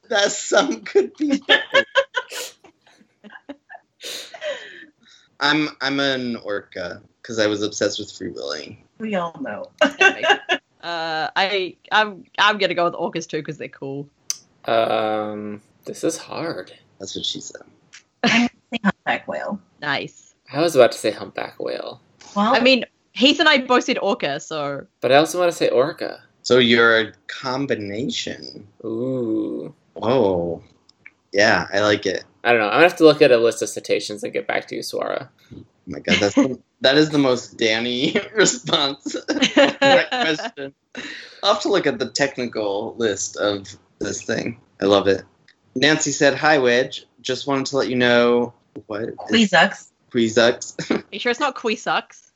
[0.10, 1.42] that some could be.
[5.40, 8.84] I'm I'm an orca because I was obsessed with free willing.
[9.00, 9.66] we all know.
[10.82, 14.08] Uh, I I'm I'm gonna go with orcas too because they're cool.
[14.64, 16.72] Um, this is hard.
[17.00, 17.64] That's what she said.
[18.26, 18.48] Say
[18.82, 19.60] humpback whale.
[19.82, 20.36] Nice.
[20.54, 22.00] I was about to say humpback whale,
[22.34, 22.86] Well, I mean,
[23.20, 26.24] Heath and I both said orca, so but I also want to say orca.
[26.42, 28.66] So you're a combination.
[28.86, 30.64] Ooh, Oh,
[31.34, 32.24] yeah, I like it.
[32.46, 32.68] I don't know.
[32.68, 34.82] I'm gonna have to look at a list of citations and get back to you,
[34.82, 35.28] Suara.
[35.54, 39.18] Oh my god, that's the, that is the most Danny response
[39.54, 40.74] question.
[41.44, 43.68] I'll have to look at the technical list of
[44.00, 44.62] this thing.
[44.82, 45.24] I love it.
[45.76, 47.06] Nancy said, "Hi, Wedge.
[47.22, 48.54] Just wanted to let you know
[48.88, 49.90] what Qwi Xux.
[50.14, 50.90] Queezucks.
[50.90, 51.76] Are you sure it's not Qui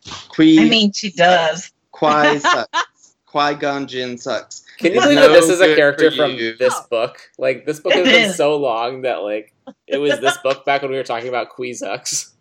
[0.05, 0.27] sucks?
[0.27, 1.71] Qui I mean, she does.
[1.91, 3.15] Qui sucks.
[3.25, 4.63] Qui Gon Jinn sucks.
[4.77, 6.85] Can you believe no that this is a character from this Oh.
[6.89, 7.19] book?
[7.37, 9.53] Like this book has been so long that like
[9.87, 12.31] it was this book back when we were talking about Qwi Xux.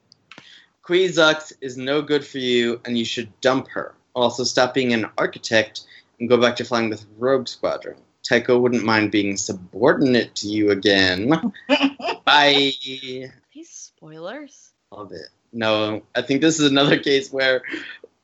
[0.84, 3.94] Queezucks is no good for you, and you should dump her.
[4.14, 5.82] Also, stop being an architect
[6.18, 7.96] and go back to flying with Rogue Squadron.
[8.28, 11.28] Tycho wouldn't mind being subordinate to you again.
[12.24, 12.72] Bye.
[12.82, 13.30] These
[13.70, 14.72] spoilers.
[14.90, 15.28] Love it.
[15.52, 17.62] No, I think this is another case where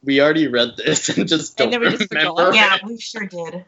[0.02, 2.46] we already read this and just don't And then we just remember.
[2.46, 2.54] forgot.
[2.54, 3.64] yeah, we sure did.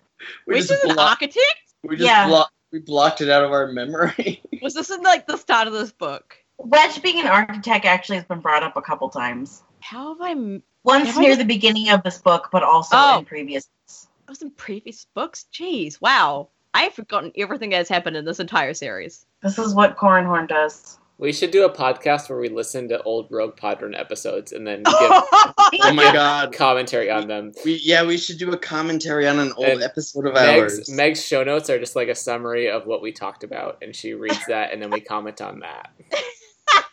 [0.47, 1.63] We Which just, is an architect?
[1.83, 2.27] we just Yeah.
[2.29, 4.41] blo- we blocked it out of our memory.
[4.63, 6.37] Was this in like the start of this book?
[6.59, 9.63] Wedge being an architect actually has been brought up a couple times.
[9.81, 10.31] How have I?
[10.33, 13.19] m- Once Have I near just- the beginning of this book, but also Oh.
[13.19, 13.69] in previous.
[13.89, 15.47] I was in previous books.
[15.53, 16.49] Jeez, wow.
[16.73, 19.27] I have forgotten everything that's happened in this entire series.
[19.43, 21.00] This is what Corran Horn does.
[21.21, 24.79] We should do a podcast where we listen to old Rogue Podron episodes and then
[24.85, 26.55] give oh my god.
[26.55, 27.53] commentary on them.
[27.65, 30.91] We yeah, we should do a commentary on an old And episode of Meg's, ours.
[30.91, 34.15] Meg's show notes are just like a summary of what we talked about, and she
[34.15, 35.91] reads that, and then we comment on that.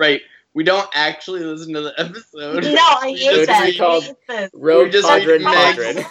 [0.00, 0.22] Right.
[0.54, 2.64] We don't actually listen to the episode.
[2.64, 3.60] No, I We hate just that.
[3.64, 4.50] read- I hate this.
[4.54, 5.76] Rogue just like Podron Meg.
[5.76, 6.04] Podron.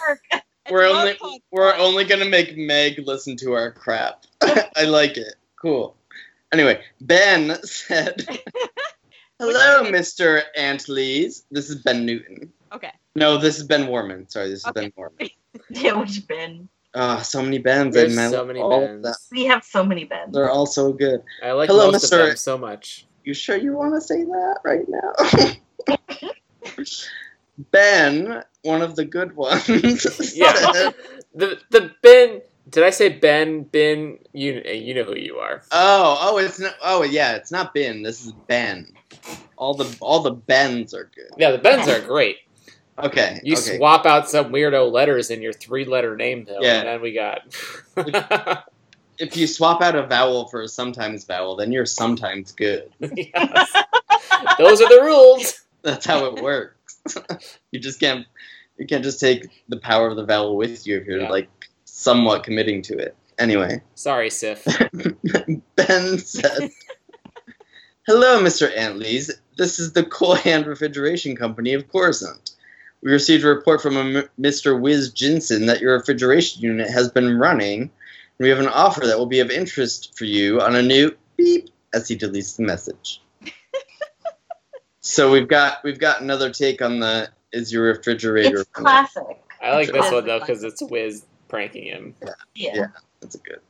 [0.70, 1.16] We're only
[1.50, 4.24] we're only gonna make Meg listen to our crap.
[4.42, 5.34] I like it.
[5.60, 5.96] Cool.
[6.52, 8.26] Anyway, Ben said,
[9.38, 11.44] "Hello, Mister Antlees.
[11.50, 12.52] This is Ben Newton.
[12.72, 12.92] Okay.
[13.14, 14.28] No, this is Ben Warman.
[14.28, 14.82] Sorry, this is Okay.
[14.82, 15.28] Ben Warman.
[15.70, 16.66] Yeah, which Ben?
[16.94, 17.94] Ah, so many Bens.
[17.94, 19.02] There's and I so love many all of Bens.
[19.02, 19.14] them.
[19.30, 20.32] We have so many Bens.
[20.32, 21.22] They're all so good.
[21.42, 22.20] I like Hello, most Mr.
[22.20, 23.06] of them so much.
[23.24, 25.12] You sure you want to say that right now?
[27.70, 29.68] ben, one of the good ones.
[30.34, 30.54] Yeah.
[30.72, 30.94] said-
[31.34, 32.42] The the Ben.
[32.68, 33.64] Did I say Ben?
[33.64, 35.62] Ben, you you know who you are.
[35.72, 36.74] Oh, oh, it's not.
[36.82, 38.02] Oh, yeah, it's not Ben.
[38.02, 38.92] This is Ben.
[39.56, 41.30] All the all the Bens are good.
[41.36, 42.38] Yeah, the Bens are great.
[42.98, 43.40] Okay.
[43.42, 43.76] You okay.
[43.78, 46.80] swap out some weirdo letters in your three letter name though, Yeah.
[46.80, 47.40] and then we got.
[49.18, 52.90] if you swap out a vowel for a sometimes vowel, then you're sometimes good.
[53.16, 53.72] Yes.
[54.58, 55.60] Those are the rules.
[55.82, 56.98] That's how it works.
[57.72, 58.26] you just can't
[58.78, 61.28] you can't just take the power of the vowel with you if you're Yeah.
[61.28, 61.48] like
[62.02, 63.16] somewhat committing to it.
[63.38, 64.64] Anyway, Sorry, Sif.
[65.76, 66.70] Ben said,
[68.06, 68.74] "Hello, Mr.
[68.76, 69.30] Antlees.
[69.56, 72.50] This is the Cool Hand Refrigeration Company of Coruscant.
[73.02, 74.78] We received a report from a M- Mr.
[74.78, 77.80] Wes Janson that your refrigeration unit has been running.
[77.82, 77.90] And
[78.38, 81.68] we have an offer that will be of interest for you on a new beep
[81.94, 83.20] as he deletes the message.
[85.00, 88.86] so we've got we've got another take on the is your refrigerator It's running?
[88.86, 89.38] classic.
[89.60, 91.22] I like It this is one though because it's Wes
[91.52, 92.14] pranking him.
[92.54, 92.70] Yeah.
[92.74, 92.86] Yeah.
[93.20, 93.60] That's a good.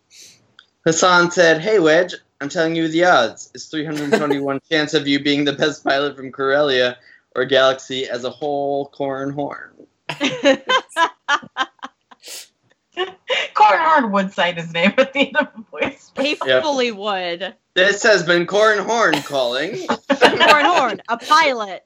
[0.86, 3.50] Hassan said, "Hey Wedge, I'm telling you the odds.
[3.54, 6.96] It's 321 chance of you being the best pilot from Corellia
[7.34, 8.86] or Galaxy as a whole.
[8.86, 9.70] Corn horn.
[13.54, 16.12] Corran Horn would cite his name at the end of the voice.
[16.20, 16.62] he Yep.
[16.62, 17.54] fully would.
[17.74, 19.86] This has been Corn Horn calling.
[20.10, 21.84] Horn Horn, a pilot.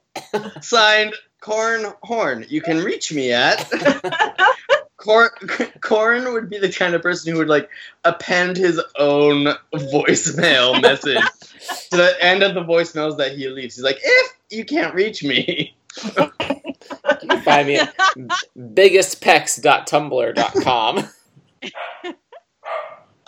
[0.61, 2.45] Signed, Corn Horn.
[2.49, 3.71] You can reach me at."
[4.97, 5.35] Cor-
[5.81, 7.69] Corn would be the kind of person who would like
[8.03, 11.23] append his own voicemail message
[11.91, 13.75] to the end of the voicemails that he leaves.
[13.75, 15.75] He's like, "If you can't reach me,
[17.23, 17.95] You find me at
[18.57, 21.09] biggestpecs.tumblr.com.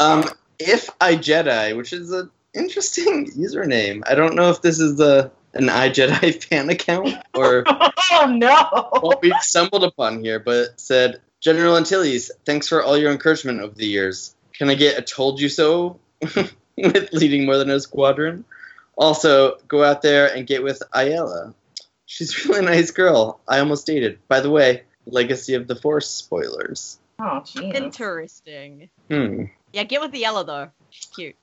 [0.01, 0.23] Um,
[0.59, 4.01] if I Jedi, which is an interesting username.
[4.09, 8.87] I don't know if this is a an iJedi fan account or oh no!
[9.01, 13.61] what we've stumbled upon here, but it said General Antilles, thanks for all your encouragement
[13.61, 14.35] over the years.
[14.53, 15.99] Can I get a told you so
[16.75, 18.45] with leading more than a squadron?
[18.97, 21.53] Also, go out there and get with Iella.
[22.05, 23.39] She's a really nice girl.
[23.47, 24.19] I almost dated.
[24.27, 26.99] By the way, Legacy of the Force spoilers.
[27.19, 27.73] Oh jeez.
[27.73, 28.89] Interesting.
[29.09, 29.45] Hmm.
[29.71, 30.69] Yeah, get with the yellow though.
[30.89, 31.35] She's cute.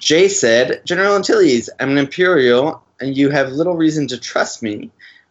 [0.00, 4.90] Jay said, General Antilles, I'm an Imperial, and you have little reason to trust me.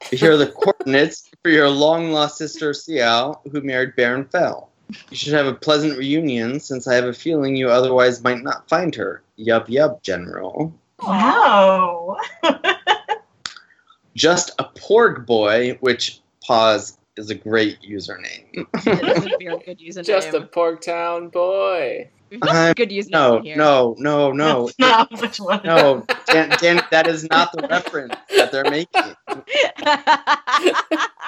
[0.09, 4.69] But here are the coordinates for your long lost sister Syal, who married Baron Fel.
[5.09, 8.67] You should have a pleasant reunion, since I have a feeling you otherwise might not
[8.67, 9.23] find her.
[9.37, 10.73] Yup, yup, General.
[11.01, 12.17] Wow.
[14.15, 18.45] Just a Porg boy, which, pause, is a great username.
[18.53, 20.05] It is a very good username.
[20.05, 22.09] Just a Porktown boy.
[22.41, 23.57] We've uh, good username No, here.
[23.57, 25.61] no, no, no, That's not which one.
[25.65, 26.05] no.
[26.27, 29.15] Dan, Dan, that is not the reference that they're making.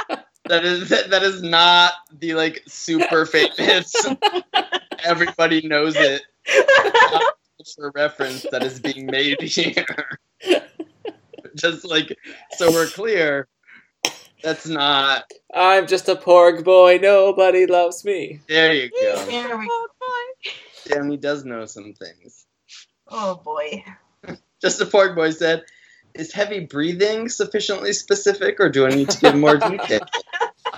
[0.49, 3.93] That is that, that is not the like super famous.
[5.01, 6.21] Everybody knows it.
[7.77, 9.85] For reference that is being made here.
[11.55, 12.17] Just like
[12.57, 13.47] so we're clear.
[14.43, 15.31] That's not.
[15.53, 16.99] I'm just a pork boy.
[17.01, 18.41] Nobody loves me.
[18.49, 19.25] There you go.
[19.25, 19.87] There we Oh,
[20.87, 20.95] boy.
[20.95, 22.45] Damn, he does know some things.
[23.07, 23.83] Oh boy.
[24.61, 25.63] Just a pork boy said,
[26.13, 30.01] "Is heavy breathing sufficiently specific, or do I need to give more detail?"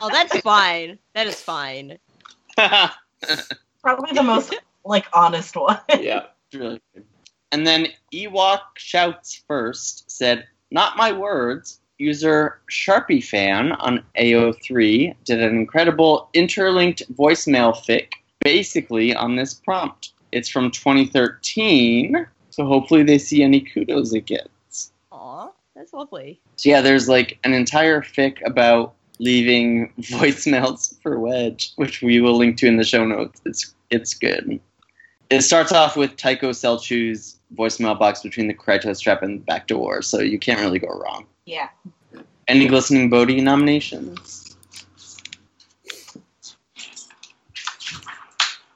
[0.01, 0.99] Oh, that's fine.
[1.13, 1.97] That is fine.
[2.57, 5.79] Probably the most like honest one.
[5.99, 6.27] Yeah.
[6.53, 7.05] really good.
[7.51, 11.79] And then Ewok Shouts First said, Not my words.
[11.97, 18.09] User Sharpie Fan on AO3 did an incredible interlinked voicemail fic
[18.41, 20.13] basically on this prompt.
[20.31, 24.91] It's from 2013, so hopefully they see any kudos it gets.
[25.11, 26.39] Aw, that's lovely.
[26.57, 32.37] So yeah, there's like an entire fic about leaving voicemails for Wedge, which we will
[32.37, 33.41] link to in the show notes.
[33.45, 34.59] It's it's good.
[35.29, 39.67] It starts off with Tycho Celchu's voicemail box between the Krytos trap and the back
[39.67, 41.25] door, so you can't really go wrong.
[41.45, 41.69] Yeah.
[42.47, 44.44] Any glistening Bodhi nominations?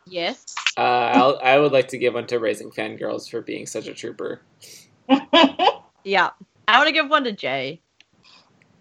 [0.09, 0.43] Yes.
[0.77, 3.93] Uh, I'll, I would like to give one to Raising Fangirls for being such a
[3.93, 4.41] trooper.
[6.05, 6.29] Yeah.
[6.67, 7.81] I want to give one to Jay.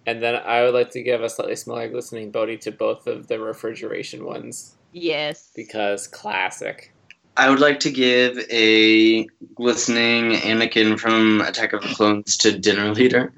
[0.07, 3.27] And then I would like to give a slightly smaller glistening Bodhi to both of
[3.27, 5.51] the refrigeration ones Yes.
[5.57, 6.95] because classic.
[7.37, 9.25] I would like to give a
[9.57, 13.33] glistening Anakin from Attack of the Clones to Dinner Leader.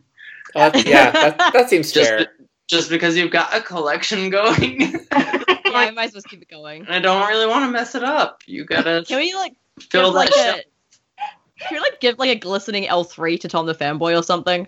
[0.55, 2.26] Oh, that- yeah, that, that seems Just, fair.
[2.68, 4.95] just because you've got a collection going.
[5.73, 6.87] yeah, I might as well keep it going.
[6.89, 8.43] I don't really want to mess it up.
[8.47, 10.55] You gotta Can we like fill give, that like shell.
[10.57, 14.23] a, Can we like give like a glistening L three to Tom the fanboy or
[14.23, 14.66] something?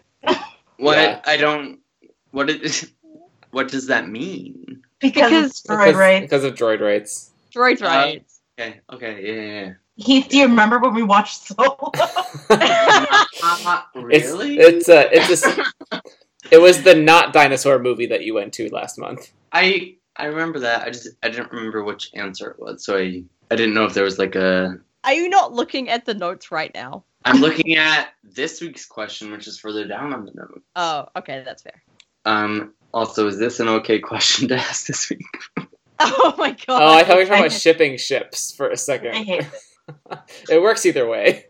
[0.79, 1.21] What Yeah.
[1.27, 1.79] I don't.
[2.33, 2.85] What it,
[3.51, 4.83] What does that mean?
[4.99, 6.21] because, Because- it's droid, because, right?
[6.23, 7.31] because of droid rights.
[7.55, 8.25] Droids Uh, right.
[8.59, 8.81] Okay.
[8.91, 9.27] Okay.
[9.27, 9.61] Yeah.
[9.67, 11.91] yeah, Heath, do you remember when we watched Solo?
[12.51, 13.25] yeah.
[13.45, 14.57] Uh, really?
[14.59, 16.03] It's it's a it's a s-
[16.51, 19.33] it was the not dinosaur movie that you went to last month.
[19.53, 20.83] I I remember that.
[20.83, 23.95] I just I didn't remember which answer it was, so I I didn't know if
[23.95, 24.77] there was like a.
[25.05, 27.05] Are you not looking at the notes right now?
[27.25, 30.63] I'm looking at this week's question, which is further down on the note.
[30.77, 31.83] Oh, okay, that's fair.
[32.25, 32.75] Um.
[32.95, 35.25] Also, is this an okay question to ask this week?
[36.05, 36.83] Oh my god.
[36.83, 39.15] Oh, I thought we were talking about shipping ships for a second.
[39.15, 39.47] hate
[40.51, 41.47] it works either way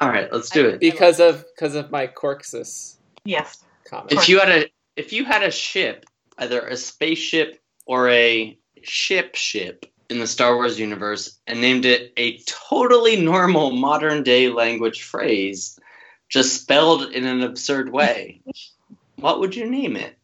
[0.00, 0.80] All right, let's do it.
[0.80, 3.62] because of because of my Courkrus Yes.
[3.88, 4.10] comment.
[4.12, 6.06] If you had a if you had a ship,
[6.38, 12.12] either a spaceship or a ship ship in the Star Wars universe, and named it
[12.16, 15.78] a totally normal modern day language phrase,
[16.28, 18.42] just spelled in an absurd way,
[19.16, 20.16] what would you name it?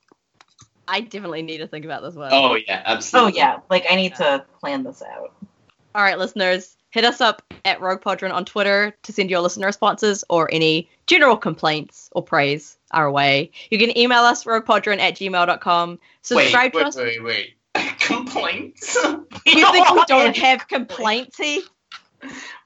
[0.87, 2.31] I definitely need to think about this one.
[2.33, 3.33] Oh yeah, absolutely.
[3.33, 3.59] Oh yeah.
[3.71, 5.33] Like I need to plan this out.
[5.95, 9.67] All right, listeners, hit us up at Rogue Podron on Twitter to send your listener
[9.67, 13.51] responses or any general complaints or praise our way.
[13.70, 15.91] You can email us roguepodron at gmail.com.
[15.91, 16.97] Wait, Subscribe wait, to us.
[16.97, 17.55] wait, wait.
[18.01, 18.97] Complaints?
[19.47, 21.61] You think we don't have complaintsy?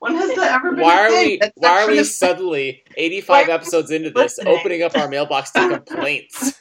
[0.00, 0.80] when has that ever been?
[0.80, 1.28] why a are thing?
[1.30, 4.58] we That's why are we a- suddenly 85 episodes into this listening.
[4.58, 6.60] opening up our mailbox to complaints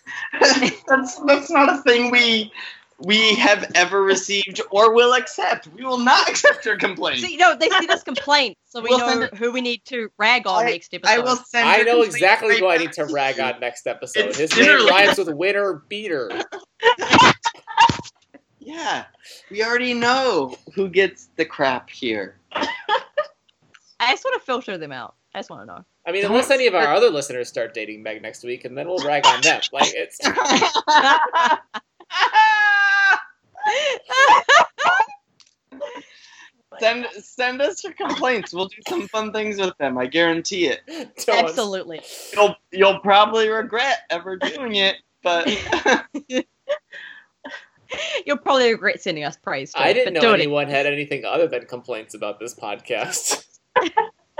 [0.87, 2.51] that's that's not a thing we
[3.05, 5.67] we have ever received or will accept.
[5.67, 7.19] We will not accept your complaint.
[7.19, 9.83] See, no, they send us complaints, so we We'll know send it- who we need
[9.85, 11.11] to rag on I- next episode.
[11.13, 11.67] I will send.
[11.67, 14.51] i know exactly right who i need to to rag on next episode It's his
[14.55, 16.29] name literally- rhymes with winner beater
[18.59, 19.05] Yeah,
[19.51, 22.37] we already know who gets the crap here.
[22.53, 22.65] I
[24.11, 25.15] just want to filter them out.
[25.35, 25.85] I just want to know.
[26.07, 28.87] i mean unless any of our other listeners start dating meg next week and then
[28.87, 30.17] we'll rag on them like it's
[36.79, 38.53] send send us your complaints.
[38.53, 39.97] We'll do some fun things with them.
[39.97, 40.81] I guarantee it.
[41.25, 42.01] don't- Absolutely.
[42.33, 45.47] You'll you'll probably regret ever doing it, but
[48.25, 49.71] You'll probably regret sending us praise.
[49.73, 52.55] Too, i didn't but know do it anyone had anything other than complaints about this
[52.55, 53.45] podcast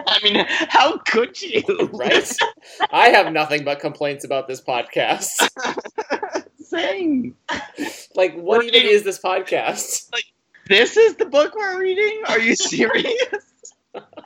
[0.05, 1.61] I mean, how could you?
[1.93, 2.35] right
[2.91, 5.47] i have nothing but complaints about this podcast
[6.73, 7.35] Same.
[8.15, 10.25] like what We're even getting- is this podcast Like,
[10.67, 12.21] This is the book we're reading?
[12.27, 13.15] Are you serious?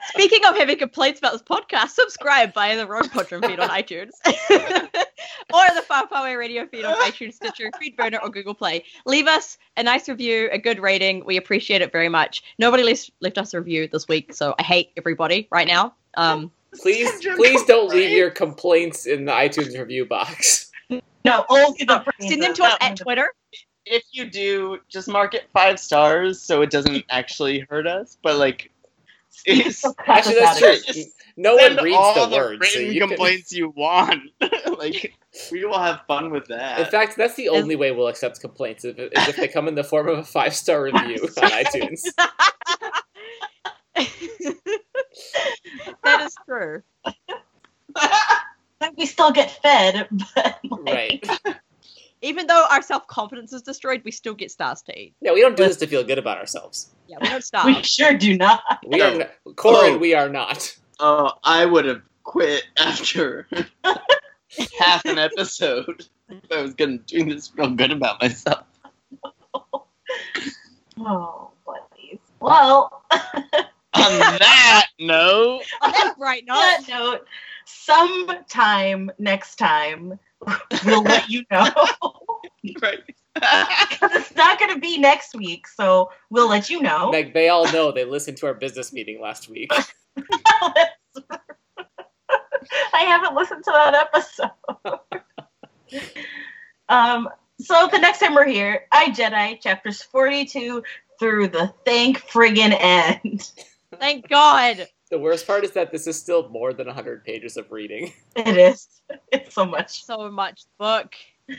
[0.10, 4.12] Speaking of having complaints about this podcast, subscribe via the Rogue Podron feed on iTunes
[4.26, 8.86] or the Far Far Away Radio feed on iTunes, Stitcher, Feedburner, or Google Play.
[9.06, 11.26] Leave us a nice review, a good rating.
[11.26, 12.44] We appreciate it very much.
[12.58, 15.96] Nobody left, left us a review this week, so I hate everybody right now.
[16.14, 22.04] Um, please please don't leave your complaints in the itunes review box No, only the
[22.08, 23.34] oh, send them to us at Twitter.
[23.86, 28.18] if you do, just mark it five stars so it doesn't actually hurt us.
[28.22, 28.72] But like,
[29.46, 30.78] it's, Actually, that's true.
[30.86, 32.72] Just No one reads all the words.
[32.72, 34.22] So written you can- complaints you want.
[34.78, 35.14] like,
[35.52, 36.80] we will have fun with that.
[36.80, 39.76] In fact, that's the only way we'll accept complaints if, is if they come in
[39.76, 42.02] the form of a five star review on iTunes.
[46.04, 46.82] that is true.
[48.98, 51.30] We still get fed, but like, Right.
[52.24, 55.14] Even though our self confidence is destroyed, we still get stars to eat.
[55.22, 56.90] Yeah, we don't do this to feel good about ourselves.
[57.08, 57.66] Yeah, we don't starve.
[57.68, 58.62] we sure do not.
[58.88, 59.18] We are, oh.
[59.18, 59.98] not, Corran, Oh.
[60.00, 60.76] we are not.
[61.00, 63.48] oh, I would have quit after
[64.80, 68.64] half an episode if I was gonna do this feel good about myself.
[71.00, 72.20] Oh, buddies.
[72.40, 73.22] Well, On
[73.94, 77.28] that note, On that bright note, that note,
[77.68, 80.20] sometime next time,
[80.86, 81.70] we'll let you know.
[82.82, 83.00] right.
[83.34, 87.10] Because it's not going to be next week, so we'll let you know.
[87.12, 89.72] Like they all know they listened to our business meeting last week.
[92.94, 94.52] I haven't listened to that episode.
[96.90, 97.30] um,
[97.62, 100.84] so the next time we're here, I Jedi chapters 42
[101.20, 103.52] through the thank friggin' end.
[104.00, 104.88] thank God.
[105.10, 108.12] The worst part is that this is still more than 100 pages of reading.
[108.36, 108.88] It is.
[109.32, 110.04] It's so much.
[110.04, 111.16] So much book.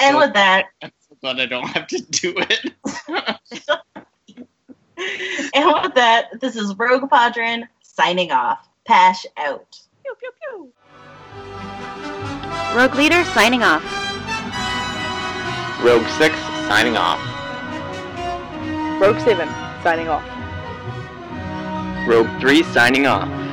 [0.00, 2.72] And with that, I'm so glad I don't have to do it.
[5.54, 8.66] and with that, this is Rogue Podron signing off.
[8.86, 9.78] Pash out.
[10.02, 10.72] Pew pew pew.
[12.74, 13.82] Rogue Leader signing off.
[15.84, 16.34] Rogue 6
[16.66, 17.20] signing off.
[19.00, 19.46] Rogue 7,
[19.82, 20.33] signing off.
[22.06, 23.43] Rogue 3 signing off.